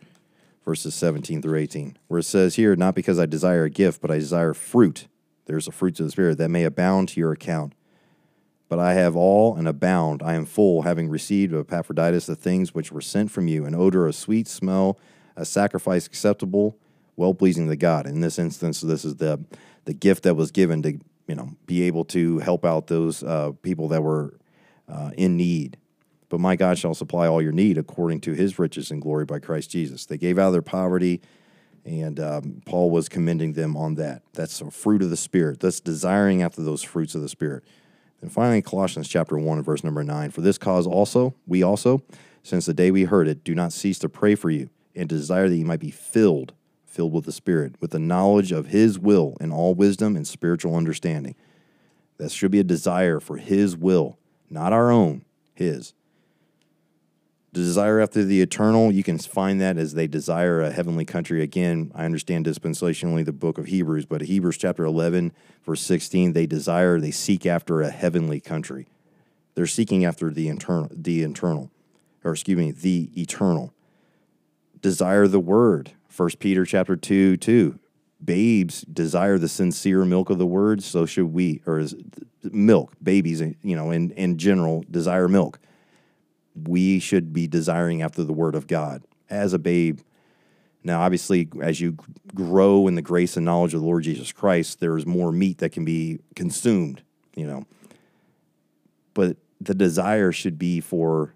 verses 0.65 0.95
17 0.95 1.43
through 1.43 1.59
18, 1.59 1.99
where 2.07 2.21
it 2.21 2.25
says 2.25 2.55
here, 2.55 2.77
Not 2.77 2.95
because 2.95 3.19
I 3.19 3.27
desire 3.27 3.65
a 3.65 3.71
gift, 3.71 4.01
but 4.01 4.13
I 4.13 4.19
desire 4.19 4.55
fruit. 4.55 5.09
There's 5.47 5.67
a 5.67 5.73
fruit 5.73 5.99
of 5.99 6.07
the 6.07 6.13
Spirit 6.13 6.39
that 6.39 6.49
may 6.49 6.63
abound 6.63 7.09
to 7.09 7.21
your 7.21 7.33
account. 7.33 7.73
But 8.69 8.79
I 8.79 8.95
have 8.95 9.17
all 9.17 9.57
and 9.57 9.67
abound. 9.67 10.23
I 10.23 10.35
am 10.35 10.47
full, 10.47 10.83
having 10.83 11.09
received 11.09 11.53
of 11.53 11.67
Epaphroditus 11.67 12.27
the 12.27 12.37
things 12.37 12.73
which 12.73 12.93
were 12.93 13.01
sent 13.01 13.33
from 13.33 13.49
you, 13.49 13.65
an 13.65 13.75
odor, 13.75 14.07
a 14.07 14.13
sweet 14.13 14.47
smell, 14.47 14.97
a 15.35 15.45
sacrifice 15.45 16.07
acceptable, 16.07 16.77
well 17.17 17.35
pleasing 17.35 17.69
to 17.69 17.77
God. 17.77 18.07
In 18.07 18.21
this 18.21 18.39
instance, 18.39 18.81
this 18.81 19.05
is 19.05 19.17
the 19.17 19.41
the 19.89 19.95
gift 19.95 20.25
that 20.25 20.35
was 20.35 20.51
given 20.51 20.83
to 20.83 21.01
you 21.27 21.35
know 21.35 21.49
be 21.65 21.83
able 21.85 22.05
to 22.05 22.39
help 22.41 22.67
out 22.67 22.89
those 22.89 23.23
uh, 23.23 23.53
people 23.63 23.89
that 23.89 24.03
were 24.03 24.35
uh, 24.87 25.13
in 25.17 25.35
need. 25.37 25.79
But 26.29 26.41
my 26.41 26.57
God 26.57 26.79
shall 26.79 26.93
supply 26.93 27.27
all 27.27 27.41
your 27.41 27.53
need 27.53 27.79
according 27.79 28.21
to 28.23 28.35
his 28.35 28.59
riches 28.59 28.91
and 28.91 29.01
glory 29.01 29.25
by 29.25 29.39
Christ 29.39 29.71
Jesus. 29.71 30.05
They 30.05 30.19
gave 30.19 30.39
out 30.39 30.49
of 30.49 30.53
their 30.53 30.61
poverty, 30.61 31.23
and 31.87 32.21
um, 32.21 32.61
Paul 32.67 32.91
was 32.91 33.09
commending 33.09 33.55
them 33.55 33.79
on 33.79 33.95
that. 33.95 34.21
That's 34.35 34.61
a 34.61 34.71
fruit 34.71 35.01
of 35.01 35.09
the 35.09 35.17
Spirit. 35.17 35.61
That's 35.61 35.81
desiring 35.81 36.43
after 36.43 36.63
those 36.63 36.83
fruits 36.83 37.15
of 37.15 37.23
the 37.23 37.29
Spirit. 37.31 37.65
And 38.21 38.31
finally, 38.31 38.61
Colossians 38.61 39.09
chapter 39.09 39.39
1 39.39 39.63
verse 39.63 39.83
number 39.83 40.05
9. 40.05 40.31
For 40.33 40.43
this 40.43 40.59
cause 40.59 40.87
also, 40.87 41.35
we 41.47 41.63
also, 41.63 42.03
since 42.43 42.67
the 42.67 42.75
day 42.75 42.91
we 42.91 43.05
heard 43.05 43.27
it, 43.27 43.43
do 43.43 43.55
not 43.55 43.73
cease 43.73 43.99
to 44.01 44.11
pray 44.11 44.35
for 44.35 44.51
you 44.51 44.69
and 44.95 45.09
desire 45.09 45.49
that 45.49 45.57
you 45.57 45.65
might 45.65 45.81
be 45.81 45.91
filled, 45.91 46.53
filled 46.99 47.13
with 47.13 47.25
the 47.25 47.33
Spirit, 47.33 47.77
with 47.81 47.93
the 47.93 47.99
knowledge 48.01 48.51
of 48.51 48.67
his 48.67 48.99
will 48.99 49.37
and 49.41 49.53
all 49.53 49.75
wisdom 49.75 50.17
and 50.17 50.27
spiritual 50.27 50.75
understanding. 50.75 51.37
That 52.17 52.33
should 52.33 52.51
be 52.51 52.59
a 52.59 52.65
desire 52.65 53.21
for 53.21 53.37
his 53.37 53.77
will, 53.77 54.19
not 54.51 54.73
our 54.73 54.91
own, 54.91 55.25
his 55.55 55.95
desire 57.53 58.01
after 58.01 58.25
the 58.25 58.41
eternal, 58.41 58.93
you 58.93 59.03
can 59.03 59.19
find 59.19 59.61
that 59.61 59.79
as 59.79 59.95
they 59.95 60.07
desire 60.07 60.61
a 60.61 60.71
heavenly 60.71 61.05
country. 61.05 61.43
Again, 61.43 61.91
I 61.95 62.05
understand 62.05 62.47
dispensationally 62.47 63.25
the 63.25 63.33
book 63.33 63.59
of 63.59 63.67
Hebrews, 63.67 64.07
but 64.07 64.23
Hebrews 64.23 64.59
chapter 64.59 64.85
11, 64.85 65.33
verse 65.65 65.81
16, 65.81 66.33
they 66.33 66.47
desire, 66.47 67.01
they 67.01 67.11
seek 67.11 67.47
after 67.47 67.81
a 67.81 67.91
heavenly 67.91 68.41
country. 68.41 68.87
They're 69.55 69.67
seeking 69.67 70.05
after 70.05 70.31
the 70.31 70.49
internal, 70.49 70.91
the 70.93 71.23
internal, 71.23 71.71
or 72.23 72.33
excuse 72.33 72.59
me, 72.59 72.71
the 72.71 73.11
eternal. 73.21 73.73
Desire 74.81 75.27
the 75.27 75.41
word. 75.41 75.93
1 76.15 76.31
Peter 76.39 76.65
chapter 76.65 76.97
2, 76.97 77.37
2. 77.37 77.79
Babes 78.25 78.83
desire 78.83 79.39
the 79.39 79.49
sincere 79.49 80.05
milk 80.05 80.29
of 80.29 80.39
the 80.39 80.47
word, 80.47 80.83
so 80.83 81.07
should 81.07 81.33
we, 81.33 81.63
or 81.67 81.79
is 81.79 81.95
milk, 82.43 82.93
babies, 83.01 83.41
you 83.41 83.77
know, 83.77 83.93
in, 83.93 84.11
in 84.13 84.39
general, 84.39 84.85
desire 84.91 85.29
milk 85.29 85.61
we 86.67 86.99
should 86.99 87.33
be 87.33 87.47
desiring 87.47 88.03
after 88.03 88.25
the 88.25 88.33
word 88.33 88.55
of 88.55 88.67
God 88.67 89.03
as 89.29 89.53
a 89.53 89.59
babe. 89.59 90.01
Now, 90.83 91.01
obviously, 91.03 91.49
as 91.61 91.81
you 91.81 91.97
grow 92.35 92.87
in 92.89 92.95
the 92.95 93.03
grace 93.03 93.37
and 93.37 93.45
knowledge 93.45 93.75
of 93.75 93.81
the 93.81 93.87
Lord 93.87 94.05
Jesus 94.05 94.33
Christ, 94.33 94.81
there 94.81 94.97
is 94.97 95.05
more 95.05 95.33
meat 95.33 95.59
that 95.59 95.71
can 95.71 95.85
be 95.85 96.21
consumed, 96.35 97.03
you 97.35 97.47
know. 97.47 97.67
But 99.15 99.37
the 99.61 99.75
desire 99.75 100.33
should 100.33 100.59
be 100.59 100.81
for 100.81 101.35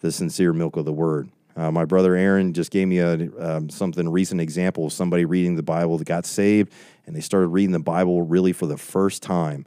the 0.00 0.12
sincere 0.12 0.52
milk 0.52 0.76
of 0.76 0.84
the 0.84 0.92
word. 0.92 1.30
Uh, 1.54 1.70
my 1.70 1.84
brother 1.84 2.14
Aaron 2.14 2.54
just 2.54 2.70
gave 2.70 2.88
me 2.88 2.98
a 2.98 3.28
um, 3.38 3.68
something 3.68 4.08
recent 4.08 4.40
example 4.40 4.86
of 4.86 4.92
somebody 4.92 5.24
reading 5.24 5.56
the 5.56 5.62
Bible 5.62 5.98
that 5.98 6.06
got 6.06 6.24
saved 6.24 6.72
and 7.06 7.16
they 7.16 7.20
started 7.20 7.48
reading 7.48 7.72
the 7.72 7.78
Bible 7.78 8.22
really 8.22 8.52
for 8.52 8.66
the 8.66 8.76
first 8.76 9.22
time, 9.22 9.66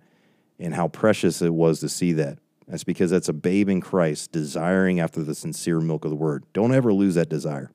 and 0.59 0.73
how 0.73 0.87
precious 0.87 1.41
it 1.41 1.53
was 1.53 1.79
to 1.81 1.89
see 1.89 2.13
that. 2.13 2.39
That's 2.67 2.83
because 2.83 3.11
that's 3.11 3.29
a 3.29 3.33
babe 3.33 3.69
in 3.69 3.81
Christ 3.81 4.31
desiring 4.31 4.99
after 4.99 5.21
the 5.21 5.35
sincere 5.35 5.79
milk 5.79 6.05
of 6.05 6.09
the 6.09 6.15
word. 6.15 6.45
Don't 6.53 6.73
ever 6.73 6.93
lose 6.93 7.15
that 7.15 7.29
desire. 7.29 7.71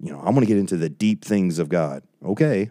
You 0.00 0.12
know, 0.12 0.18
I'm 0.18 0.34
going 0.34 0.40
to 0.40 0.46
get 0.46 0.58
into 0.58 0.76
the 0.76 0.88
deep 0.88 1.24
things 1.24 1.58
of 1.58 1.68
God. 1.68 2.02
Okay. 2.24 2.70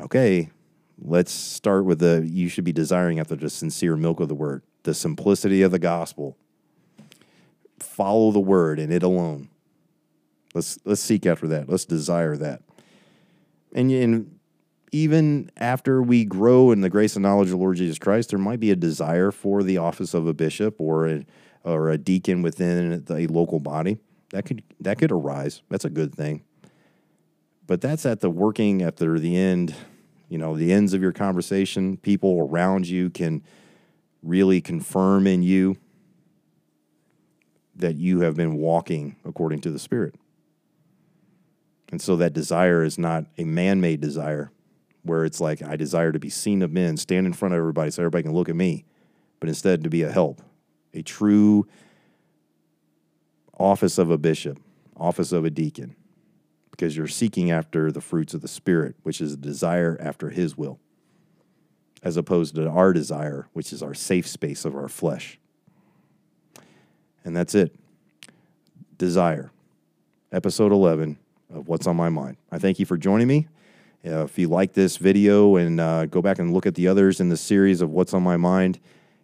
Okay. 0.00 0.50
Let's 0.98 1.32
start 1.32 1.84
with 1.84 2.00
the 2.00 2.26
you 2.28 2.48
should 2.48 2.64
be 2.64 2.72
desiring 2.72 3.20
after 3.20 3.36
the 3.36 3.50
sincere 3.50 3.96
milk 3.96 4.20
of 4.20 4.28
the 4.28 4.34
word, 4.34 4.62
the 4.82 4.94
simplicity 4.94 5.62
of 5.62 5.70
the 5.70 5.78
gospel. 5.78 6.36
Follow 7.84 8.32
the 8.32 8.40
word 8.40 8.78
and 8.78 8.92
it 8.92 9.02
alone. 9.02 9.48
Let's 10.54 10.78
let's 10.84 11.00
seek 11.00 11.26
after 11.26 11.48
that. 11.48 11.68
Let's 11.68 11.84
desire 11.84 12.36
that. 12.36 12.62
And, 13.74 13.90
and 13.90 14.38
even 14.92 15.50
after 15.56 16.00
we 16.00 16.24
grow 16.24 16.70
in 16.70 16.80
the 16.80 16.88
grace 16.88 17.16
and 17.16 17.24
knowledge 17.24 17.50
of 17.50 17.58
Lord 17.58 17.76
Jesus 17.76 17.98
Christ, 17.98 18.30
there 18.30 18.38
might 18.38 18.60
be 18.60 18.70
a 18.70 18.76
desire 18.76 19.32
for 19.32 19.64
the 19.64 19.78
office 19.78 20.14
of 20.14 20.28
a 20.28 20.32
bishop 20.32 20.80
or 20.80 21.08
a, 21.08 21.26
or 21.64 21.90
a 21.90 21.98
deacon 21.98 22.42
within 22.42 23.04
a 23.10 23.26
local 23.26 23.58
body. 23.58 23.98
That 24.30 24.44
could 24.44 24.62
that 24.80 24.98
could 24.98 25.10
arise. 25.10 25.62
That's 25.68 25.84
a 25.84 25.90
good 25.90 26.14
thing. 26.14 26.44
But 27.66 27.80
that's 27.80 28.06
at 28.06 28.20
the 28.20 28.30
working 28.30 28.82
after 28.82 29.18
the 29.18 29.36
end, 29.36 29.74
you 30.28 30.38
know, 30.38 30.56
the 30.56 30.72
ends 30.72 30.94
of 30.94 31.02
your 31.02 31.12
conversation. 31.12 31.96
People 31.96 32.46
around 32.48 32.86
you 32.86 33.10
can 33.10 33.42
really 34.22 34.60
confirm 34.60 35.26
in 35.26 35.42
you 35.42 35.76
that 37.76 37.96
you 37.96 38.20
have 38.20 38.36
been 38.36 38.56
walking 38.56 39.16
according 39.24 39.60
to 39.62 39.70
the 39.70 39.78
Spirit. 39.78 40.14
And 41.90 42.00
so 42.00 42.16
that 42.16 42.32
desire 42.32 42.82
is 42.82 42.98
not 42.98 43.26
a 43.38 43.44
man 43.44 43.80
made 43.80 44.00
desire, 44.00 44.50
where 45.02 45.24
it's 45.24 45.40
like 45.40 45.62
I 45.62 45.76
desire 45.76 46.12
to 46.12 46.18
be 46.18 46.30
seen 46.30 46.62
of 46.62 46.72
men, 46.72 46.96
stand 46.96 47.26
in 47.26 47.32
front 47.32 47.54
of 47.54 47.58
everybody 47.58 47.90
so 47.90 48.02
everybody 48.02 48.22
can 48.22 48.32
look 48.32 48.48
at 48.48 48.56
me, 48.56 48.84
but 49.38 49.48
instead 49.48 49.84
to 49.84 49.90
be 49.90 50.02
a 50.02 50.10
help, 50.10 50.40
a 50.92 51.02
true 51.02 51.66
office 53.58 53.98
of 53.98 54.10
a 54.10 54.18
bishop, 54.18 54.58
office 54.96 55.30
of 55.30 55.44
a 55.44 55.50
deacon, 55.50 55.94
because 56.70 56.96
you're 56.96 57.06
seeking 57.06 57.50
after 57.50 57.92
the 57.92 58.00
fruits 58.00 58.34
of 58.34 58.40
the 58.40 58.48
Spirit, 58.48 58.96
which 59.02 59.20
is 59.20 59.34
a 59.34 59.36
desire 59.36 59.96
after 60.00 60.30
His 60.30 60.56
will, 60.56 60.80
as 62.02 62.16
opposed 62.16 62.54
to 62.56 62.68
our 62.68 62.92
desire, 62.92 63.46
which 63.52 63.72
is 63.72 63.82
our 63.82 63.94
safe 63.94 64.26
space 64.26 64.64
of 64.64 64.74
our 64.74 64.88
flesh. 64.88 65.38
And 67.24 67.36
that's 67.36 67.54
it. 67.54 67.74
Desire. 68.98 69.50
Episode 70.30 70.72
11 70.72 71.18
of 71.54 71.68
What's 71.68 71.86
on 71.86 71.96
My 71.96 72.08
Mind. 72.08 72.36
I 72.52 72.58
thank 72.58 72.78
you 72.78 72.86
for 72.86 72.96
joining 72.96 73.26
me. 73.26 73.48
Uh, 74.06 74.24
if 74.24 74.38
you 74.38 74.48
like 74.48 74.74
this 74.74 74.98
video 74.98 75.56
and 75.56 75.80
uh, 75.80 76.04
go 76.06 76.20
back 76.20 76.38
and 76.38 76.52
look 76.52 76.66
at 76.66 76.74
the 76.74 76.86
others 76.86 77.20
in 77.20 77.30
the 77.30 77.36
series 77.36 77.80
of 77.80 77.90
What's 77.90 78.12
on 78.12 78.22
My 78.22 78.36
Mind, 78.36 78.78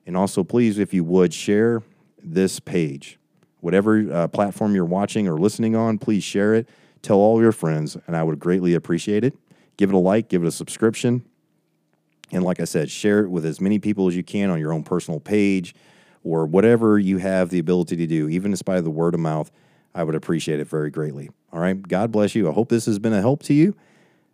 and 0.06 0.16
also 0.16 0.42
please, 0.42 0.78
if 0.78 0.94
you 0.94 1.04
would, 1.04 1.34
share 1.34 1.82
this 2.22 2.58
page. 2.60 3.18
Whatever 3.60 4.10
uh, 4.10 4.28
platform 4.28 4.74
you're 4.74 4.86
watching 4.86 5.28
or 5.28 5.38
listening 5.38 5.76
on, 5.76 5.98
please 5.98 6.24
share 6.24 6.54
it. 6.54 6.66
Tell 7.02 7.18
all 7.18 7.42
your 7.42 7.52
friends, 7.52 7.98
and 8.06 8.16
I 8.16 8.22
would 8.22 8.38
greatly 8.38 8.72
appreciate 8.72 9.22
it. 9.22 9.36
Give 9.76 9.90
it 9.90 9.94
a 9.94 9.98
like, 9.98 10.28
give 10.28 10.42
it 10.42 10.46
a 10.46 10.52
subscription. 10.52 11.26
And 12.32 12.42
like 12.42 12.60
I 12.60 12.64
said, 12.64 12.90
share 12.90 13.24
it 13.24 13.28
with 13.28 13.44
as 13.44 13.60
many 13.60 13.78
people 13.78 14.08
as 14.08 14.16
you 14.16 14.22
can 14.22 14.48
on 14.48 14.58
your 14.58 14.72
own 14.72 14.82
personal 14.82 15.20
page 15.20 15.74
or 16.22 16.46
whatever 16.46 16.98
you 16.98 17.18
have 17.18 17.50
the 17.50 17.59
ability 17.59 17.96
to 17.96 18.06
do, 18.06 18.28
even 18.28 18.52
in 18.52 18.56
spite 18.56 18.78
of 18.78 18.85
the 18.85 18.90
word 18.90 19.14
of 19.14 19.20
mouth. 19.20 19.50
I 19.94 20.04
would 20.04 20.14
appreciate 20.14 20.61
it 20.61 20.68
very 20.68 20.90
greatly. 20.90 21.30
All 21.52 21.61
right. 21.61 21.80
God 21.80 22.12
bless 22.12 22.35
you. 22.35 22.48
I 22.48 22.52
hope 22.52 22.68
this 22.68 22.87
has 22.87 22.98
been 22.98 23.12
a 23.12 23.20
help 23.20 23.42
to 23.44 23.54
you. 23.54 23.74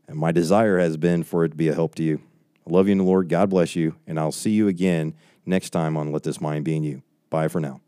And 0.09 0.18
my 0.18 0.33
desire 0.33 0.79
has 0.79 0.96
been 0.96 1.22
for 1.22 1.44
it 1.44 1.51
to 1.51 1.57
be 1.57 1.68
a 1.68 1.75
help 1.75 1.94
to 1.96 2.03
you. 2.03 2.20
I 2.66 2.70
love 2.70 2.88
you 2.88 2.92
in 2.92 2.99
the 2.99 3.05
Lord. 3.05 3.29
God 3.29 3.51
bless 3.51 3.75
you. 3.75 3.96
And 4.07 4.18
I'll 4.18 4.33
see 4.33 4.51
you 4.51 4.68
again 4.68 5.14
next 5.46 5.70
time 5.70 5.96
on 5.96 6.12
Let 6.12 6.25
This 6.25 6.40
Mind 6.40 6.64
Be 6.64 6.77
in 6.77 6.85
You. 6.85 7.03
Bye 7.31 7.49
for 7.49 7.61
now. 7.61 7.81